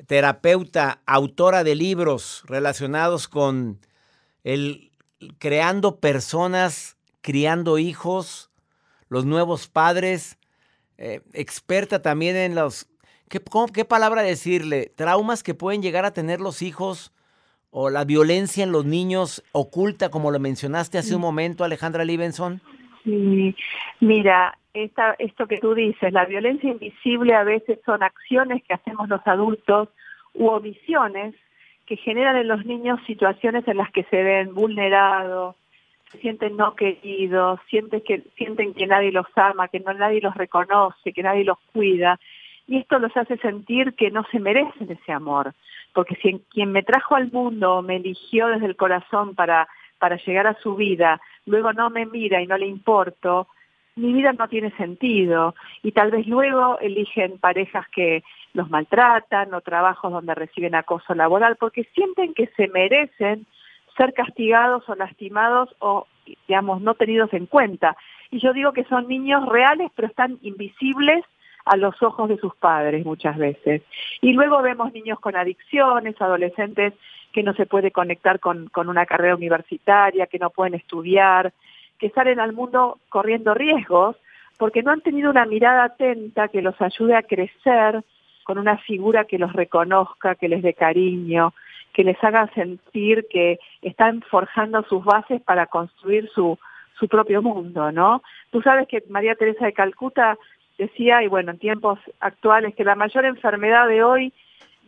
terapeuta, 0.06 1.00
autora 1.06 1.64
de 1.64 1.76
libros 1.76 2.42
relacionados 2.46 3.26
con 3.26 3.80
el 4.44 4.90
creando 5.38 5.98
personas, 5.98 6.96
criando 7.22 7.78
hijos, 7.78 8.50
los 9.08 9.24
nuevos 9.24 9.66
padres, 9.66 10.36
eh, 10.98 11.22
experta 11.32 12.02
también 12.02 12.36
en 12.36 12.54
los, 12.54 12.86
¿qué, 13.28 13.42
¿qué 13.72 13.84
palabra 13.86 14.22
decirle? 14.22 14.92
Traumas 14.94 15.42
que 15.42 15.54
pueden 15.54 15.80
llegar 15.80 16.04
a 16.04 16.12
tener 16.12 16.40
los 16.40 16.60
hijos 16.60 17.12
o 17.70 17.90
la 17.90 18.04
violencia 18.04 18.64
en 18.64 18.72
los 18.72 18.84
niños 18.84 19.44
oculta, 19.52 20.10
como 20.10 20.30
lo 20.30 20.40
mencionaste 20.40 20.98
hace 20.98 21.14
un 21.14 21.20
momento, 21.20 21.64
Alejandra 21.64 22.04
Libenson? 22.04 22.60
Sí, 23.04 23.54
mira, 24.00 24.58
esta, 24.74 25.14
esto 25.18 25.46
que 25.46 25.58
tú 25.58 25.74
dices, 25.74 26.12
la 26.12 26.26
violencia 26.26 26.70
invisible 26.70 27.34
a 27.34 27.44
veces 27.44 27.78
son 27.84 28.02
acciones 28.02 28.62
que 28.64 28.74
hacemos 28.74 29.08
los 29.08 29.24
adultos 29.26 29.88
u 30.34 30.48
omisiones 30.48 31.34
que 31.86 31.96
generan 31.96 32.36
en 32.36 32.48
los 32.48 32.64
niños 32.66 33.00
situaciones 33.06 33.66
en 33.66 33.76
las 33.76 33.90
que 33.90 34.04
se 34.04 34.22
ven 34.22 34.54
vulnerados, 34.54 35.56
se 36.10 36.18
sienten 36.18 36.56
no 36.56 36.74
queridos, 36.76 37.58
sienten 37.68 38.00
que, 38.02 38.22
sienten 38.36 38.74
que 38.74 38.86
nadie 38.86 39.10
los 39.10 39.26
ama, 39.34 39.68
que 39.68 39.80
no 39.80 39.92
nadie 39.94 40.20
los 40.20 40.34
reconoce, 40.34 41.12
que 41.12 41.22
nadie 41.22 41.44
los 41.44 41.58
cuida. 41.72 42.20
Y 42.70 42.78
esto 42.78 42.98
los 42.98 43.14
hace 43.16 43.36
sentir 43.38 43.94
que 43.94 44.10
no 44.10 44.24
se 44.30 44.38
merecen 44.38 44.90
ese 44.90 45.12
amor 45.12 45.52
porque 45.92 46.16
si 46.16 46.40
quien 46.50 46.72
me 46.72 46.82
trajo 46.82 47.14
al 47.14 47.30
mundo 47.32 47.82
me 47.82 47.96
eligió 47.96 48.48
desde 48.48 48.66
el 48.66 48.76
corazón 48.76 49.34
para, 49.34 49.68
para 49.98 50.16
llegar 50.16 50.46
a 50.46 50.58
su 50.60 50.76
vida, 50.76 51.20
luego 51.46 51.72
no 51.72 51.90
me 51.90 52.06
mira 52.06 52.40
y 52.40 52.46
no 52.46 52.56
le 52.56 52.66
importo, 52.66 53.48
mi 53.96 54.12
vida 54.12 54.32
no 54.32 54.48
tiene 54.48 54.70
sentido 54.76 55.54
y 55.82 55.92
tal 55.92 56.10
vez 56.10 56.26
luego 56.26 56.78
eligen 56.80 57.38
parejas 57.38 57.86
que 57.88 58.22
los 58.54 58.70
maltratan 58.70 59.52
o 59.52 59.60
trabajos 59.60 60.12
donde 60.12 60.34
reciben 60.34 60.74
acoso 60.74 61.14
laboral 61.14 61.56
porque 61.56 61.84
sienten 61.94 62.34
que 62.34 62.46
se 62.56 62.68
merecen 62.68 63.46
ser 63.96 64.14
castigados 64.14 64.88
o 64.88 64.94
lastimados 64.94 65.74
o, 65.80 66.06
digamos, 66.46 66.80
no 66.80 66.94
tenidos 66.94 67.32
en 67.32 67.46
cuenta. 67.46 67.96
Y 68.30 68.38
yo 68.38 68.52
digo 68.52 68.72
que 68.72 68.84
son 68.84 69.08
niños 69.08 69.46
reales 69.46 69.90
pero 69.94 70.08
están 70.08 70.38
invisibles 70.42 71.24
a 71.64 71.76
los 71.76 72.02
ojos 72.02 72.28
de 72.28 72.38
sus 72.38 72.54
padres 72.56 73.04
muchas 73.04 73.36
veces. 73.36 73.82
Y 74.20 74.32
luego 74.32 74.62
vemos 74.62 74.92
niños 74.92 75.20
con 75.20 75.36
adicciones, 75.36 76.20
adolescentes 76.20 76.94
que 77.32 77.42
no 77.42 77.54
se 77.54 77.66
puede 77.66 77.90
conectar 77.90 78.40
con, 78.40 78.68
con 78.68 78.88
una 78.88 79.06
carrera 79.06 79.36
universitaria, 79.36 80.26
que 80.26 80.38
no 80.38 80.50
pueden 80.50 80.74
estudiar, 80.74 81.52
que 81.98 82.10
salen 82.10 82.40
al 82.40 82.52
mundo 82.52 82.98
corriendo 83.08 83.54
riesgos 83.54 84.16
porque 84.60 84.82
no 84.82 84.90
han 84.90 85.00
tenido 85.00 85.30
una 85.30 85.46
mirada 85.46 85.84
atenta 85.84 86.48
que 86.48 86.60
los 86.60 86.78
ayude 86.82 87.16
a 87.16 87.22
crecer 87.22 88.04
con 88.44 88.58
una 88.58 88.76
figura 88.76 89.24
que 89.24 89.38
los 89.38 89.54
reconozca, 89.54 90.34
que 90.34 90.50
les 90.50 90.62
dé 90.62 90.74
cariño, 90.74 91.54
que 91.94 92.04
les 92.04 92.22
haga 92.22 92.46
sentir 92.54 93.26
que 93.30 93.58
están 93.80 94.20
forjando 94.20 94.82
sus 94.82 95.02
bases 95.02 95.40
para 95.40 95.66
construir 95.66 96.28
su, 96.34 96.58
su 96.98 97.08
propio 97.08 97.40
mundo, 97.40 97.90
¿no? 97.90 98.22
Tú 98.50 98.60
sabes 98.60 98.86
que 98.86 99.02
María 99.08 99.34
Teresa 99.34 99.64
de 99.64 99.72
Calcuta 99.72 100.36
decía, 100.80 101.22
y 101.22 101.28
bueno, 101.28 101.52
en 101.52 101.58
tiempos 101.58 101.98
actuales, 102.20 102.74
que 102.74 102.84
la 102.84 102.94
mayor 102.94 103.24
enfermedad 103.24 103.86
de 103.86 104.02
hoy 104.02 104.32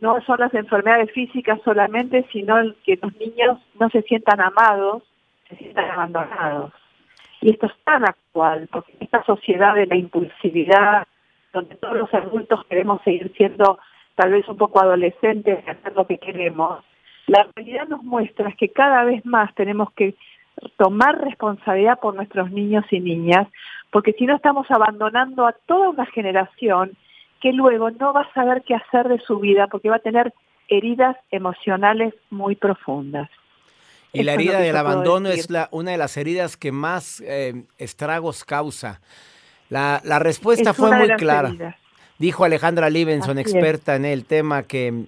no 0.01 0.19
son 0.25 0.39
las 0.39 0.53
enfermedades 0.53 1.11
físicas 1.11 1.59
solamente, 1.63 2.25
sino 2.31 2.55
que 2.83 2.99
los 3.01 3.15
niños 3.17 3.59
no 3.79 3.89
se 3.89 4.01
sientan 4.01 4.41
amados, 4.41 5.03
se 5.49 5.55
sientan 5.55 5.91
abandonados. 5.91 6.73
Y 7.41 7.51
esto 7.51 7.67
es 7.67 7.73
tan 7.83 8.03
actual, 8.03 8.67
porque 8.71 8.93
esta 8.99 9.23
sociedad 9.23 9.75
de 9.75 9.85
la 9.85 9.95
impulsividad, 9.95 11.07
donde 11.53 11.75
todos 11.75 11.97
los 11.97 12.13
adultos 12.13 12.65
queremos 12.65 13.01
seguir 13.03 13.31
siendo 13.37 13.79
tal 14.15 14.31
vez 14.31 14.47
un 14.47 14.57
poco 14.57 14.81
adolescentes 14.81 15.67
hacer 15.67 15.93
lo 15.93 16.07
que 16.07 16.17
queremos, 16.17 16.83
la 17.27 17.47
realidad 17.55 17.87
nos 17.87 18.03
muestra 18.03 18.51
que 18.53 18.69
cada 18.69 19.03
vez 19.05 19.25
más 19.25 19.53
tenemos 19.55 19.91
que 19.93 20.15
tomar 20.77 21.21
responsabilidad 21.21 21.99
por 21.99 22.15
nuestros 22.15 22.51
niños 22.51 22.85
y 22.91 22.99
niñas, 22.99 23.47
porque 23.91 24.13
si 24.13 24.25
no 24.25 24.35
estamos 24.35 24.69
abandonando 24.69 25.45
a 25.45 25.53
toda 25.65 25.89
una 25.89 26.05
generación 26.07 26.97
que 27.41 27.53
luego 27.53 27.91
no 27.91 28.13
va 28.13 28.21
a 28.21 28.33
saber 28.33 28.63
qué 28.65 28.75
hacer 28.75 29.07
de 29.07 29.19
su 29.19 29.39
vida 29.39 29.67
porque 29.67 29.89
va 29.89 29.97
a 29.97 29.99
tener 29.99 30.33
heridas 30.69 31.17
emocionales 31.31 32.13
muy 32.29 32.55
profundas. 32.55 33.29
Y 34.13 34.23
la 34.23 34.33
herida 34.33 34.59
del 34.59 34.77
abandono 34.77 35.29
es 35.29 35.49
la, 35.49 35.67
una 35.71 35.91
de 35.91 35.97
las 35.97 36.17
heridas 36.17 36.55
que 36.55 36.71
más 36.71 37.21
eh, 37.25 37.63
estragos 37.79 38.45
causa. 38.45 39.01
La, 39.69 40.01
la 40.03 40.19
respuesta 40.19 40.73
fue 40.73 40.95
muy 40.95 41.09
clara. 41.15 41.77
Dijo 42.19 42.45
Alejandra 42.45 42.89
Libenson, 42.89 43.39
experta 43.39 43.95
en 43.95 44.05
el 44.05 44.25
tema, 44.25 44.63
que 44.63 45.05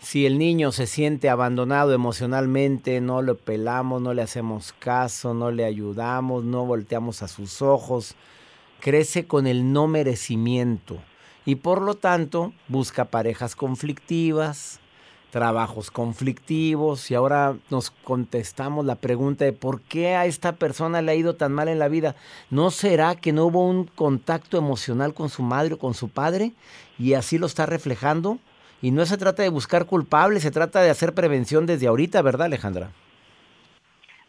si 0.00 0.24
el 0.24 0.38
niño 0.38 0.72
se 0.72 0.86
siente 0.86 1.28
abandonado 1.28 1.92
emocionalmente, 1.92 3.00
no 3.00 3.20
lo 3.20 3.36
pelamos, 3.36 4.00
no 4.00 4.14
le 4.14 4.22
hacemos 4.22 4.74
caso, 4.78 5.34
no 5.34 5.50
le 5.50 5.64
ayudamos, 5.64 6.42
no 6.42 6.64
volteamos 6.64 7.22
a 7.22 7.28
sus 7.28 7.60
ojos, 7.60 8.14
crece 8.80 9.26
con 9.26 9.46
el 9.46 9.72
no 9.72 9.88
merecimiento 9.88 10.98
y 11.44 11.56
por 11.56 11.82
lo 11.82 11.94
tanto 11.96 12.54
busca 12.66 13.06
parejas 13.06 13.54
conflictivas, 13.54 14.80
trabajos 15.30 15.90
conflictivos 15.90 17.10
y 17.10 17.14
ahora 17.14 17.56
nos 17.68 17.90
contestamos 17.90 18.86
la 18.86 18.96
pregunta 18.96 19.44
de 19.44 19.52
por 19.52 19.82
qué 19.82 20.16
a 20.16 20.24
esta 20.24 20.56
persona 20.56 21.02
le 21.02 21.12
ha 21.12 21.14
ido 21.14 21.36
tan 21.36 21.52
mal 21.52 21.68
en 21.68 21.78
la 21.78 21.88
vida. 21.88 22.16
¿No 22.48 22.70
será 22.70 23.16
que 23.16 23.32
no 23.32 23.44
hubo 23.44 23.66
un 23.66 23.84
contacto 23.84 24.56
emocional 24.56 25.12
con 25.12 25.28
su 25.28 25.42
madre 25.42 25.74
o 25.74 25.78
con 25.78 25.92
su 25.92 26.08
padre 26.08 26.52
y 26.98 27.12
así 27.12 27.36
lo 27.36 27.46
está 27.46 27.66
reflejando? 27.66 28.38
Y 28.82 28.90
no 28.90 29.04
se 29.04 29.18
trata 29.18 29.42
de 29.42 29.50
buscar 29.50 29.86
culpables, 29.86 30.42
se 30.42 30.50
trata 30.50 30.80
de 30.80 30.90
hacer 30.90 31.14
prevención 31.14 31.66
desde 31.66 31.86
ahorita, 31.86 32.22
¿verdad, 32.22 32.46
Alejandra? 32.46 32.90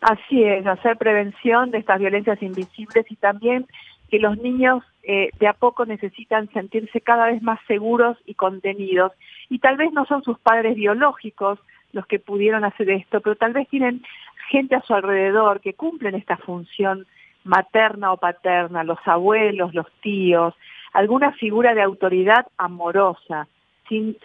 Así 0.02 0.44
es, 0.44 0.66
hacer 0.66 0.98
prevención 0.98 1.72
de 1.72 1.78
estas 1.78 2.00
violencias 2.00 2.42
invisibles 2.42 3.06
y 3.10 3.16
también 3.16 3.68
que 4.10 4.20
los 4.20 4.38
niños 4.38 4.84
eh, 5.04 5.30
de 5.40 5.48
a 5.48 5.54
poco 5.54 5.86
necesitan 5.86 6.52
sentirse 6.52 7.02
cada 7.02 7.28
vez 7.28 7.42
más 7.42 7.60
seguros 7.68 8.18
y 8.26 8.34
contenidos. 8.34 9.14
Y 9.50 9.60
tal 9.60 9.78
vez 9.78 9.94
no 9.94 10.06
son 10.06 10.24
sus 10.24 10.38
padres 10.40 10.76
biológicos 10.76 11.60
los 11.94 12.06
que 12.08 12.20
pudieron 12.20 12.66
hacer 12.66 12.90
esto, 12.90 13.22
pero 13.22 13.36
tal 13.36 13.54
vez 13.54 13.68
tienen 13.70 14.04
gente 14.50 14.76
a 14.76 14.82
su 14.82 14.94
alrededor 14.94 15.62
que 15.62 15.74
cumplen 15.74 16.16
esta 16.16 16.38
función 16.38 17.06
materna 17.44 18.12
o 18.12 18.18
paterna, 18.18 18.84
los 18.84 19.00
abuelos, 19.06 19.74
los 19.74 19.88
tíos, 20.02 20.54
alguna 20.94 21.32
figura 21.34 21.74
de 21.74 21.82
autoridad 21.82 22.48
amorosa 22.58 23.48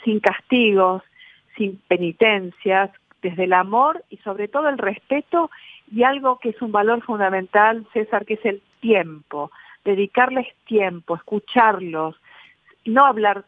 sin, 0.04 0.20
castigos, 0.20 1.02
sin 1.56 1.78
penitencias, 1.88 2.90
desde 3.22 3.44
el 3.44 3.52
amor 3.52 4.04
y 4.10 4.18
sobre 4.18 4.46
todo 4.46 4.68
el 4.68 4.78
respeto 4.78 5.50
y 5.90 6.04
algo 6.04 6.38
que 6.38 6.50
es 6.50 6.62
un 6.62 6.70
valor 6.70 7.02
fundamental, 7.02 7.86
César, 7.92 8.24
que 8.24 8.34
es 8.34 8.44
el 8.44 8.62
tiempo, 8.80 9.50
dedicarles 9.84 10.46
tiempo, 10.66 11.16
escucharlos, 11.16 12.14
no, 12.84 13.04
hablar 13.04 13.44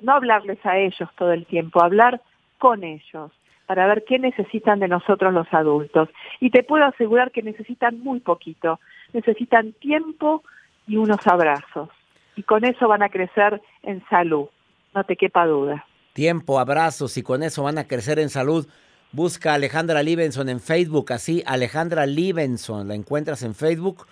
no 0.00 0.12
hablarles 0.12 0.58
a 0.66 0.78
ellos 0.78 1.08
todo 1.16 1.32
el 1.32 1.46
tiempo, 1.46 1.80
hablar 1.80 2.20
con 2.58 2.82
ellos 2.82 3.30
para 3.66 3.86
ver 3.86 4.04
qué 4.04 4.18
necesitan 4.18 4.80
de 4.80 4.88
nosotros 4.88 5.32
los 5.32 5.46
adultos. 5.54 6.08
Y 6.40 6.50
te 6.50 6.64
puedo 6.64 6.84
asegurar 6.84 7.30
que 7.30 7.42
necesitan 7.42 8.00
muy 8.00 8.18
poquito, 8.18 8.80
necesitan 9.12 9.72
tiempo 9.74 10.42
y 10.88 10.96
unos 10.96 11.24
abrazos. 11.28 11.88
Y 12.34 12.42
con 12.42 12.64
eso 12.64 12.88
van 12.88 13.04
a 13.04 13.10
crecer 13.10 13.62
en 13.84 14.04
salud 14.08 14.48
no 14.94 15.04
te 15.04 15.16
quepa 15.16 15.46
duda. 15.46 15.84
Tiempo, 16.12 16.58
abrazos 16.58 17.16
y 17.16 17.22
con 17.22 17.42
eso 17.42 17.62
van 17.62 17.78
a 17.78 17.84
crecer 17.84 18.18
en 18.18 18.28
salud. 18.28 18.66
Busca 19.12 19.52
a 19.52 19.54
Alejandra 19.54 20.02
Libenson 20.02 20.48
en 20.48 20.60
Facebook, 20.60 21.12
así 21.12 21.42
Alejandra 21.46 22.06
Libenson, 22.06 22.88
la 22.88 22.94
encuentras 22.94 23.42
en 23.42 23.54
Facebook 23.54 24.06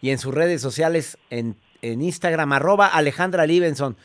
y 0.00 0.10
en 0.10 0.18
sus 0.18 0.34
redes 0.34 0.60
sociales 0.60 1.18
en, 1.30 1.56
en 1.82 2.02
Instagram, 2.02 2.52
arroba 2.52 2.86
Alejandra 2.86 3.46
Libenson. 3.46 3.96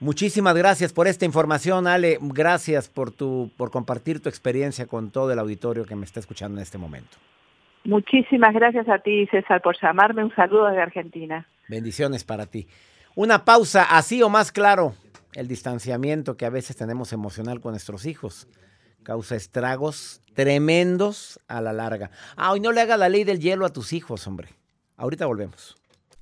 Muchísimas 0.00 0.54
gracias 0.54 0.92
por 0.92 1.06
esta 1.06 1.24
información, 1.24 1.86
Ale. 1.86 2.18
Gracias 2.20 2.88
por, 2.88 3.10
tu, 3.10 3.50
por 3.56 3.70
compartir 3.70 4.20
tu 4.20 4.28
experiencia 4.28 4.86
con 4.86 5.10
todo 5.10 5.32
el 5.32 5.38
auditorio 5.38 5.84
que 5.84 5.96
me 5.96 6.04
está 6.04 6.20
escuchando 6.20 6.58
en 6.58 6.62
este 6.62 6.76
momento. 6.76 7.16
Muchísimas 7.84 8.52
gracias 8.54 8.88
a 8.88 8.98
ti, 8.98 9.26
César, 9.28 9.62
por 9.62 9.80
llamarme. 9.80 10.24
Un 10.24 10.34
saludo 10.34 10.66
desde 10.66 10.82
Argentina. 10.82 11.46
Bendiciones 11.68 12.24
para 12.24 12.46
ti. 12.46 12.66
Una 13.14 13.44
pausa, 13.44 13.84
así 13.84 14.22
o 14.22 14.28
más 14.28 14.50
claro 14.50 14.94
el 15.34 15.48
distanciamiento 15.48 16.36
que 16.36 16.46
a 16.46 16.50
veces 16.50 16.76
tenemos 16.76 17.12
emocional 17.12 17.60
con 17.60 17.72
nuestros 17.72 18.06
hijos. 18.06 18.46
Causa 19.02 19.36
estragos 19.36 20.22
tremendos 20.34 21.38
a 21.46 21.60
la 21.60 21.72
larga. 21.72 22.10
Ah, 22.36 22.52
hoy 22.52 22.60
no 22.60 22.72
le 22.72 22.80
haga 22.80 22.96
la 22.96 23.08
ley 23.08 23.24
del 23.24 23.40
hielo 23.40 23.66
a 23.66 23.72
tus 23.72 23.92
hijos, 23.92 24.26
hombre. 24.26 24.48
Ahorita 24.96 25.26
volvemos. 25.26 25.76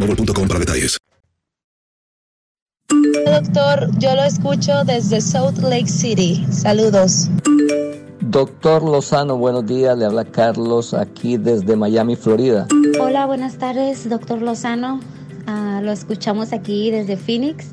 boostmobile.com 0.00 0.48
para 0.48 0.60
detalles. 0.60 0.96
Doctor, 3.24 3.90
yo 3.98 4.14
lo 4.16 4.24
escucho 4.24 4.84
desde 4.84 5.20
Salt 5.20 5.58
Lake 5.58 5.88
City. 5.88 6.44
Saludos. 6.50 7.28
Doctor 8.20 8.82
Lozano, 8.82 9.36
buenos 9.36 9.66
días. 9.66 9.96
Le 9.96 10.04
habla 10.04 10.24
Carlos 10.24 10.94
aquí 10.94 11.36
desde 11.36 11.76
Miami, 11.76 12.16
Florida. 12.16 12.66
Hola, 13.00 13.26
buenas 13.26 13.56
tardes, 13.56 14.08
doctor 14.08 14.42
Lozano. 14.42 15.00
Ah, 15.46 15.80
lo 15.82 15.92
escuchamos 15.92 16.52
aquí 16.52 16.90
desde 16.90 17.16
Phoenix, 17.16 17.68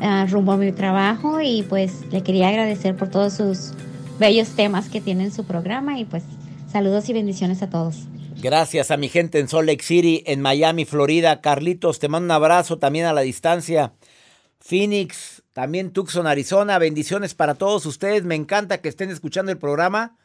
ah, 0.00 0.26
rumbo 0.28 0.52
a 0.52 0.56
mi 0.56 0.72
trabajo 0.72 1.40
y 1.40 1.62
pues 1.62 2.04
le 2.12 2.22
quería 2.22 2.48
agradecer 2.48 2.96
por 2.96 3.08
todos 3.08 3.34
sus 3.34 3.70
bellos 4.18 4.48
temas 4.50 4.88
que 4.88 5.00
tiene 5.00 5.24
en 5.24 5.32
su 5.32 5.44
programa 5.44 5.98
y 5.98 6.04
pues 6.04 6.22
saludos 6.70 7.08
y 7.08 7.12
bendiciones 7.12 7.62
a 7.62 7.70
todos. 7.70 8.06
Gracias 8.40 8.92
a 8.92 8.96
mi 8.96 9.08
gente 9.08 9.40
en 9.40 9.48
Salt 9.48 9.66
Lake 9.66 9.82
City, 9.82 10.22
en 10.24 10.40
Miami, 10.40 10.84
Florida. 10.84 11.40
Carlitos, 11.40 11.98
te 11.98 12.08
mando 12.08 12.26
un 12.26 12.30
abrazo 12.30 12.78
también 12.78 13.06
a 13.06 13.12
la 13.12 13.22
distancia. 13.22 13.94
Phoenix, 14.60 15.42
también 15.52 15.92
Tucson, 15.92 16.28
Arizona. 16.28 16.78
Bendiciones 16.78 17.34
para 17.34 17.56
todos 17.56 17.84
ustedes. 17.84 18.22
Me 18.22 18.36
encanta 18.36 18.78
que 18.78 18.88
estén 18.88 19.10
escuchando 19.10 19.50
el 19.50 19.58
programa. 19.58 20.16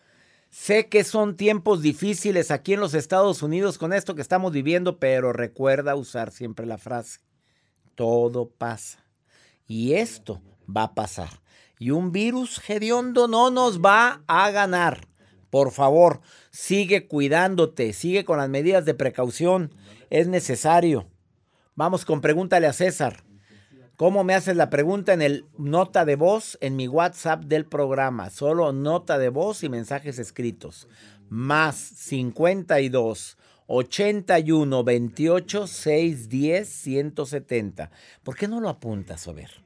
Sé 0.51 0.89
que 0.89 1.03
son 1.03 1.35
tiempos 1.35 1.81
difíciles 1.81 2.51
aquí 2.51 2.73
en 2.73 2.81
los 2.81 2.93
Estados 2.93 3.41
Unidos 3.41 3.79
con 3.79 3.93
esto 3.93 4.13
que 4.13 4.21
estamos 4.21 4.51
viviendo, 4.51 4.99
pero 4.99 5.33
recuerda 5.33 5.95
usar 5.95 6.29
siempre 6.29 6.67
la 6.67 6.77
frase, 6.77 7.19
todo 7.95 8.47
pasa. 8.47 9.03
Y 9.65 9.93
esto 9.93 10.39
va 10.69 10.83
a 10.83 10.93
pasar. 10.93 11.41
Y 11.79 11.89
un 11.89 12.11
virus 12.11 12.61
hediondo 12.69 13.27
no 13.27 13.49
nos 13.49 13.81
va 13.81 14.21
a 14.27 14.51
ganar. 14.51 15.07
Por 15.53 15.69
favor, 15.69 16.21
sigue 16.49 17.07
cuidándote, 17.07 17.93
sigue 17.93 18.25
con 18.25 18.39
las 18.39 18.49
medidas 18.49 18.85
de 18.85 18.95
precaución. 18.95 19.71
Es 20.09 20.27
necesario. 20.27 21.05
Vamos 21.75 22.05
con 22.05 22.21
pregúntale 22.21 22.65
a 22.65 22.73
César. 22.73 23.23
¿Cómo 23.95 24.23
me 24.23 24.33
haces 24.33 24.55
la 24.55 24.71
pregunta 24.71 25.13
en 25.13 25.21
el 25.21 25.45
nota 25.59 26.05
de 26.05 26.15
voz 26.15 26.57
en 26.59 26.75
mi 26.75 26.87
WhatsApp 26.87 27.43
del 27.43 27.67
programa? 27.67 28.31
Solo 28.31 28.73
nota 28.73 29.19
de 29.19 29.29
voz 29.29 29.63
y 29.63 29.69
mensajes 29.69 30.17
escritos. 30.17 30.87
Más 31.29 31.75
52 31.75 33.37
81 33.67 34.83
28 34.83 35.67
610 35.67 36.67
170. 36.67 37.91
¿Por 38.23 38.35
qué 38.35 38.47
no 38.47 38.59
lo 38.59 38.69
apuntas, 38.69 39.27
a 39.27 39.33
ver? 39.33 39.62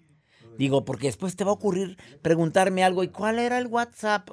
Digo, 0.57 0.85
porque 0.85 1.07
después 1.07 1.35
te 1.35 1.43
va 1.43 1.51
a 1.51 1.55
ocurrir 1.55 1.97
preguntarme 2.21 2.83
algo. 2.83 3.03
¿Y 3.03 3.09
cuál 3.09 3.39
era 3.39 3.57
el 3.57 3.67
WhatsApp? 3.67 4.29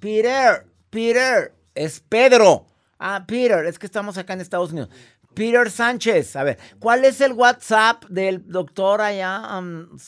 Peter, 0.00 0.66
Peter, 0.90 1.54
es 1.74 2.00
Pedro. 2.00 2.66
Ah, 2.98 3.24
Peter, 3.26 3.66
es 3.66 3.78
que 3.78 3.86
estamos 3.86 4.16
acá 4.18 4.32
en 4.32 4.40
Estados 4.40 4.72
Unidos. 4.72 4.90
Peter 5.34 5.70
Sánchez, 5.70 6.34
a 6.36 6.44
ver, 6.44 6.58
¿cuál 6.78 7.04
es 7.04 7.20
el 7.20 7.34
WhatsApp 7.34 8.06
del 8.06 8.46
doctor 8.46 9.02
allá? 9.02 9.58
Um, 9.58 9.98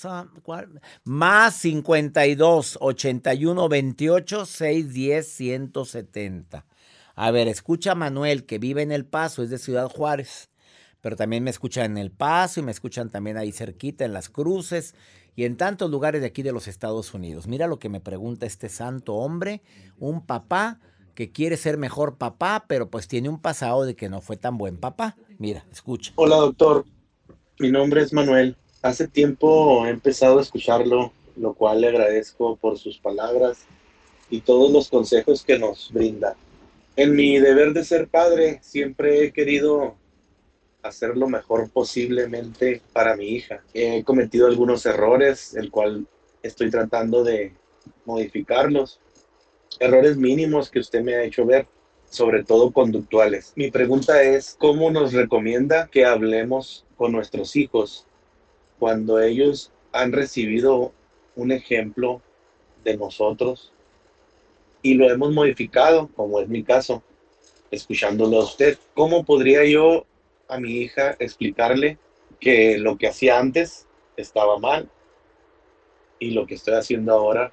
¿cuál? 0.43 0.81
Más 1.05 1.55
52 1.57 2.79
81 2.81 3.69
28 3.69 4.47
610 4.47 5.29
170. 5.29 6.65
A 7.15 7.31
ver, 7.31 7.47
escucha 7.47 7.93
a 7.93 7.95
Manuel, 7.95 8.47
que 8.47 8.59
vive 8.59 8.81
en 8.81 8.91
El 8.91 9.05
Paso, 9.05 9.43
es 9.43 9.51
de 9.51 9.59
Ciudad 9.59 9.91
Juárez 9.91 10.49
pero 11.01 11.17
también 11.17 11.45
me 11.45 11.51
escuchan 11.51 11.93
en 11.93 11.99
El 11.99 12.11
Paso 12.11 12.61
y 12.61 12.63
me 12.63 12.73
escuchan 12.73 13.11
también 13.11 13.37
ahí 13.37 13.53
cerquita 13.53 14.05
en 14.05 14.13
Las 14.13 14.29
Cruces 14.29 14.95
y 15.37 15.45
en 15.45 15.57
tantos 15.57 15.91
lugares 15.91 16.21
de 16.21 16.27
aquí 16.27 16.43
de 16.43 16.53
los 16.53 16.67
Estados 16.67 17.15
Unidos. 17.15 17.47
Mira 17.47 17.67
lo 17.67 17.79
que 17.79 17.89
me 17.89 18.01
pregunta 18.01 18.47
este 18.47 18.69
santo 18.69 19.15
hombre, 19.15 19.63
un 19.99 20.27
papá 20.27 20.81
que 21.15 21.31
quiere 21.31 21.57
ser 21.57 21.79
mejor 21.79 22.17
papá, 22.17 22.65
pero 22.69 22.91
pues 22.91 23.09
tiene 23.09 23.29
un 23.29 23.41
pasado 23.41 23.85
de 23.85 23.95
que 23.95 24.09
no 24.09 24.21
fue 24.21 24.37
tan 24.37 24.59
buen 24.59 24.77
papá. 24.77 25.17
Mira, 25.39 25.65
escucha. 25.73 26.13
Hola 26.17 26.37
doctor, 26.37 26.85
mi 27.59 27.71
nombre 27.71 28.03
es 28.03 28.13
Manuel. 28.13 28.57
Hace 28.83 29.09
tiempo 29.09 29.87
he 29.87 29.91
empezado 29.91 30.39
a 30.39 30.43
escucharlo, 30.43 31.13
lo 31.37 31.55
cual 31.55 31.81
le 31.81 31.89
agradezco 31.89 32.57
por 32.57 32.79
sus 32.79 32.99
palabras 32.99 33.59
y 34.31 34.41
todos 34.41 34.71
los 34.71 34.89
consejos 34.89 35.45
que 35.45 35.59
nos 35.59 35.93
brinda. 35.93 36.37
En 36.97 37.15
mi 37.15 37.39
deber 37.39 37.73
de 37.73 37.85
ser 37.85 38.09
padre 38.09 38.59
siempre 38.63 39.25
he 39.25 39.33
querido 39.33 39.97
hacer 40.83 41.17
lo 41.17 41.29
mejor 41.29 41.71
posiblemente 41.71 42.83
para 42.93 43.17
mi 43.17 43.27
hija. 43.29 43.63
He 43.75 44.05
cometido 44.05 44.47
algunos 44.47 44.87
errores, 44.87 45.55
el 45.55 45.71
cual 45.71 46.07
estoy 46.43 46.71
tratando 46.71 47.25
de 47.25 47.55
modificarlos. 48.05 49.01
Errores 49.81 50.17
mínimos 50.17 50.71
que 50.71 50.79
usted 50.79 51.03
me 51.03 51.15
ha 51.15 51.23
hecho 51.23 51.45
ver, 51.45 51.67
sobre 52.09 52.45
todo 52.45 52.73
conductuales. 52.73 53.53
Mi 53.57 53.71
pregunta 53.71 54.23
es, 54.23 54.57
¿cómo 54.59 54.91
nos 54.91 55.13
recomienda 55.13 55.89
que 55.91 56.05
hablemos 56.05 56.87
con 56.97 57.13
nuestros 57.13 57.55
hijos 57.57 58.07
cuando 58.79 59.21
ellos 59.21 59.73
han 59.93 60.13
recibido 60.13 60.93
un 61.37 61.53
ejemplo 61.53 62.23
de 62.85 62.97
nosotros 62.97 63.73
y 64.81 64.95
lo 64.95 65.11
hemos 65.11 65.33
modificado, 65.33 66.09
como 66.15 66.41
es 66.41 66.49
mi 66.49 66.63
caso, 66.63 67.03
escuchándolo 67.71 68.41
a 68.41 68.45
usted? 68.45 68.79
¿Cómo 68.95 69.25
podría 69.25 69.65
yo 69.65 70.07
a 70.49 70.59
mi 70.59 70.73
hija 70.79 71.17
explicarle 71.19 71.99
que 72.41 72.79
lo 72.79 72.97
que 72.97 73.09
hacía 73.09 73.39
antes 73.39 73.87
estaba 74.17 74.59
mal 74.59 74.91
y 76.19 76.31
lo 76.31 76.47
que 76.47 76.55
estoy 76.55 76.75
haciendo 76.75 77.13
ahora 77.13 77.53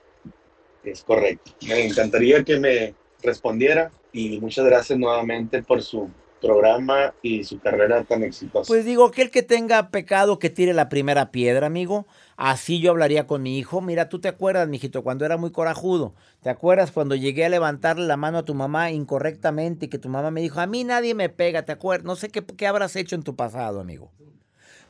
es 0.84 1.04
correcto. 1.04 1.52
Me 1.68 1.86
encantaría 1.86 2.44
que 2.44 2.60
me 2.60 2.96
respondiera 3.22 3.92
y 4.12 4.40
muchas 4.40 4.66
gracias 4.66 4.98
nuevamente 4.98 5.62
por 5.62 5.82
su 5.82 6.10
programa 6.42 7.14
y 7.22 7.44
su 7.44 7.60
carrera 7.60 8.04
tan 8.04 8.24
exitosa. 8.24 8.68
Pues 8.68 8.86
digo, 8.86 9.12
que 9.12 9.24
el 9.24 9.32
que 9.32 9.44
tenga 9.44 9.90
pecado 9.90 10.40
que 10.40 10.50
tire 10.50 10.74
la 10.74 10.90
primera 10.90 11.32
piedra, 11.32 11.68
amigo. 11.68 12.06
Así 12.38 12.80
yo 12.80 12.92
hablaría 12.92 13.28
con 13.28 13.42
mi 13.42 13.58
hijo. 13.58 13.82
Mira, 13.82 14.10
tú 14.10 14.20
te 14.20 14.28
acuerdas, 14.28 14.68
mijito, 14.68 15.04
cuando 15.04 15.26
era 15.26 15.38
muy 15.38 15.52
corajudo. 15.52 16.14
¿Te 16.42 16.50
acuerdas 16.50 16.92
cuando 16.92 17.16
llegué 17.16 17.46
a 17.46 17.50
levantarle 17.50 18.06
la 18.06 18.18
mano 18.18 18.40
a 18.40 18.46
tu 18.46 18.54
mamá 18.54 18.92
incorrectamente 18.92 19.86
y 19.86 19.90
que 19.90 19.98
tu 19.98 20.10
mamá 20.10 20.32
me 20.32 20.42
dijo, 20.42 20.60
a 20.60 20.68
mí 20.68 20.84
nadie 20.84 21.14
me 21.14 21.30
pega, 21.30 21.64
¿te 21.64 21.72
acuerdas? 21.72 22.06
No 22.06 22.16
sé 22.16 22.30
qué, 22.30 22.44
qué 22.44 22.68
habrás 22.68 22.96
hecho 22.96 23.16
en 23.16 23.24
tu 23.24 23.36
pasado, 23.36 23.80
amigo. 23.80 24.12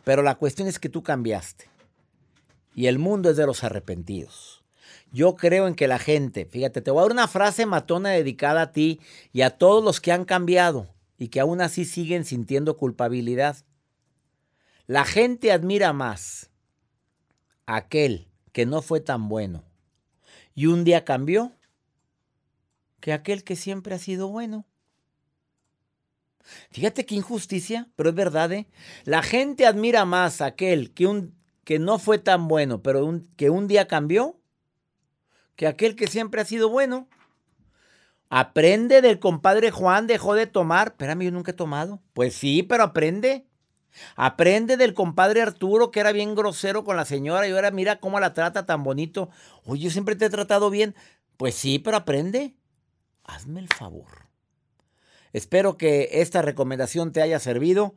Pero 0.04 0.22
la 0.22 0.36
cuestión 0.36 0.68
es 0.68 0.80
que 0.80 0.90
tú 0.90 1.04
cambiaste. 1.04 1.70
Y 2.74 2.88
el 2.88 3.00
mundo 3.00 3.30
es 3.30 3.38
de 3.38 3.46
los 3.46 3.64
arrepentidos. 3.64 4.64
Yo 5.12 5.36
creo 5.36 5.68
en 5.68 5.76
que 5.76 5.88
la 5.88 6.00
gente, 6.00 6.46
fíjate, 6.46 6.82
te 6.82 6.92
voy 6.92 7.00
a 7.00 7.04
dar 7.04 7.12
una 7.12 7.28
frase 7.28 7.66
matona 7.66 8.10
dedicada 8.10 8.64
a 8.64 8.72
ti 8.72 9.00
y 9.32 9.44
a 9.44 9.52
todos 9.52 9.84
los 9.84 10.02
que 10.02 10.12
han 10.12 10.26
cambiado 10.26 10.95
y 11.18 11.30
que 11.30 11.40
aún 11.40 11.62
así 11.62 11.86
siguen 11.86 12.26
sintiendo 12.26 12.78
culpabilidad. 12.78 13.58
La 14.88 15.06
gente 15.06 15.52
admira 15.52 15.94
más 15.94 16.52
a 17.66 17.78
aquel 17.78 18.28
que 18.52 18.66
no 18.66 18.82
fue 18.82 19.00
tan 19.00 19.30
bueno 19.30 19.64
y 20.54 20.68
un 20.68 20.84
día 20.84 21.04
cambió 21.04 21.52
que 23.02 23.14
aquel 23.14 23.44
que 23.44 23.56
siempre 23.56 23.94
ha 23.94 24.00
sido 24.00 24.30
bueno. 24.30 24.66
Fíjate 26.72 27.06
qué 27.06 27.16
injusticia, 27.16 27.90
pero 27.96 28.10
es 28.10 28.16
verdad, 28.16 28.52
¿eh? 28.52 28.68
La 29.04 29.22
gente 29.22 29.66
admira 29.66 30.06
más 30.06 30.42
a 30.42 30.48
aquel 30.48 30.94
que, 30.94 31.08
un, 31.08 31.36
que 31.64 31.80
no 31.80 32.00
fue 32.00 32.18
tan 32.18 32.48
bueno, 32.48 32.82
pero 32.82 33.06
un, 33.06 33.28
que 33.36 33.50
un 33.50 33.68
día 33.68 33.88
cambió, 33.88 34.40
que 35.56 35.68
aquel 35.68 35.96
que 35.96 36.08
siempre 36.08 36.42
ha 36.42 36.46
sido 36.46 36.70
bueno. 36.70 37.08
Aprende 38.30 39.02
del 39.02 39.20
compadre 39.20 39.72
Juan, 39.72 40.08
dejó 40.08 40.34
de 40.34 40.48
tomar. 40.48 40.90
Espérame, 40.90 41.26
yo 41.26 41.32
nunca 41.32 41.52
he 41.52 41.56
tomado. 41.56 42.02
Pues 42.14 42.34
sí, 42.34 42.64
pero 42.64 42.84
aprende. 42.84 43.46
Aprende 44.16 44.78
del 44.78 44.94
compadre 44.94 45.42
Arturo, 45.42 45.92
que 45.92 46.00
era 46.00 46.12
bien 46.12 46.36
grosero 46.36 46.84
con 46.84 46.98
la 46.98 47.06
señora 47.06 47.48
y 47.48 47.52
ahora 47.52 47.72
mira 47.72 48.00
cómo 48.00 48.20
la 48.20 48.34
trata 48.34 48.66
tan 48.66 48.84
bonito. 48.84 49.30
Oye, 49.64 49.84
yo 49.84 49.90
siempre 49.90 50.16
te 50.16 50.26
he 50.26 50.30
tratado 50.30 50.70
bien. 50.70 50.96
Pues 51.38 51.56
sí, 51.56 51.80
pero 51.80 51.98
aprende. 51.98 52.56
Hazme 53.24 53.60
el 53.60 53.68
favor. 53.68 54.26
Espero 55.34 55.78
que 55.78 56.10
esta 56.14 56.42
recomendación 56.42 57.12
te 57.12 57.22
haya 57.22 57.40
servido. 57.40 57.96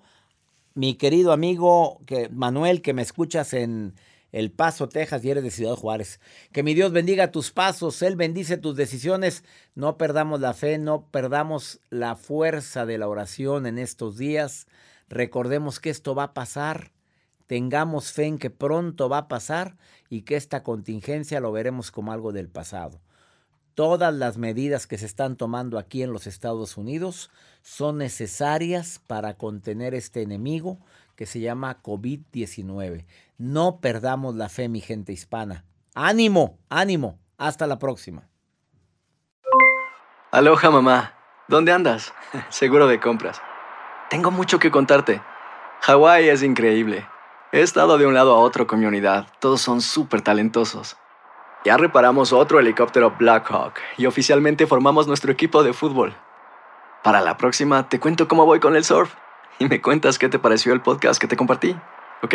Mi 0.74 0.94
querido 0.94 1.32
amigo 1.32 2.00
que, 2.06 2.28
Manuel, 2.30 2.82
que 2.82 2.94
me 2.94 3.02
escuchas 3.02 3.52
en 3.52 3.94
El 4.30 4.50
Paso, 4.50 4.88
Texas, 4.88 5.24
y 5.24 5.30
eres 5.30 5.42
de 5.42 5.50
Ciudad 5.50 5.74
Juárez. 5.74 6.20
Que 6.52 6.62
mi 6.62 6.74
Dios 6.74 6.92
bendiga 6.92 7.32
tus 7.32 7.50
pasos, 7.50 8.02
Él 8.02 8.16
bendice 8.16 8.58
tus 8.58 8.76
decisiones. 8.76 9.44
No 9.74 9.96
perdamos 9.96 10.40
la 10.40 10.52
fe, 10.52 10.78
no 10.78 11.06
perdamos 11.10 11.80
la 11.90 12.14
fuerza 12.16 12.84
de 12.84 12.98
la 12.98 13.08
oración 13.08 13.66
en 13.66 13.78
estos 13.78 14.18
días. 14.18 14.66
Recordemos 15.08 15.80
que 15.80 15.90
esto 15.90 16.14
va 16.14 16.24
a 16.24 16.34
pasar. 16.34 16.92
Tengamos 17.46 18.12
fe 18.12 18.24
en 18.24 18.38
que 18.38 18.50
pronto 18.50 19.08
va 19.08 19.18
a 19.18 19.28
pasar 19.28 19.78
y 20.10 20.22
que 20.22 20.36
esta 20.36 20.62
contingencia 20.62 21.40
lo 21.40 21.50
veremos 21.50 21.90
como 21.90 22.12
algo 22.12 22.32
del 22.32 22.48
pasado. 22.48 23.00
Todas 23.72 24.12
las 24.12 24.38
medidas 24.38 24.86
que 24.86 24.98
se 24.98 25.06
están 25.06 25.36
tomando 25.36 25.78
aquí 25.78 26.02
en 26.02 26.12
los 26.12 26.26
Estados 26.26 26.76
Unidos 26.76 27.30
son 27.62 27.98
necesarias 27.98 29.00
para 29.06 29.38
contener 29.38 29.94
este 29.94 30.20
enemigo 30.20 30.80
que 31.14 31.26
se 31.26 31.40
llama 31.40 31.80
COVID-19. 31.82 33.06
No 33.38 33.78
perdamos 33.80 34.34
la 34.34 34.48
fe, 34.48 34.68
mi 34.68 34.80
gente 34.80 35.12
hispana. 35.12 35.64
Ánimo, 35.94 36.58
ánimo. 36.68 37.20
Hasta 37.38 37.68
la 37.68 37.78
próxima. 37.78 38.28
Aloha 40.32 40.70
mamá. 40.72 41.14
¿Dónde 41.46 41.70
andas? 41.70 42.12
Seguro 42.48 42.88
de 42.88 42.98
compras. 42.98 43.40
Tengo 44.10 44.32
mucho 44.32 44.58
que 44.58 44.72
contarte. 44.72 45.22
Hawái 45.82 46.28
es 46.28 46.42
increíble. 46.42 47.06
He 47.52 47.60
estado 47.60 47.96
de 47.96 48.06
un 48.06 48.14
lado 48.14 48.34
a 48.34 48.40
otro 48.40 48.66
con 48.66 48.80
mi 48.80 48.86
unidad. 48.86 49.28
Todos 49.38 49.60
son 49.60 49.82
súper 49.82 50.20
talentosos. 50.20 50.96
Ya 51.64 51.76
reparamos 51.76 52.32
otro 52.32 52.58
helicóptero 52.58 53.14
Blackhawk 53.18 53.74
y 53.98 54.06
oficialmente 54.06 54.66
formamos 54.66 55.06
nuestro 55.06 55.30
equipo 55.30 55.62
de 55.62 55.72
fútbol. 55.72 56.12
Para 57.04 57.20
la 57.20 57.36
próxima 57.36 57.88
te 57.88 58.00
cuento 58.00 58.26
cómo 58.26 58.46
voy 58.46 58.58
con 58.58 58.74
el 58.74 58.84
surf 58.84 59.14
y 59.60 59.68
me 59.68 59.80
cuentas 59.80 60.18
qué 60.18 60.28
te 60.28 60.40
pareció 60.40 60.72
el 60.72 60.80
podcast 60.80 61.20
que 61.20 61.28
te 61.28 61.36
compartí, 61.36 61.76
¿ok? 62.22 62.34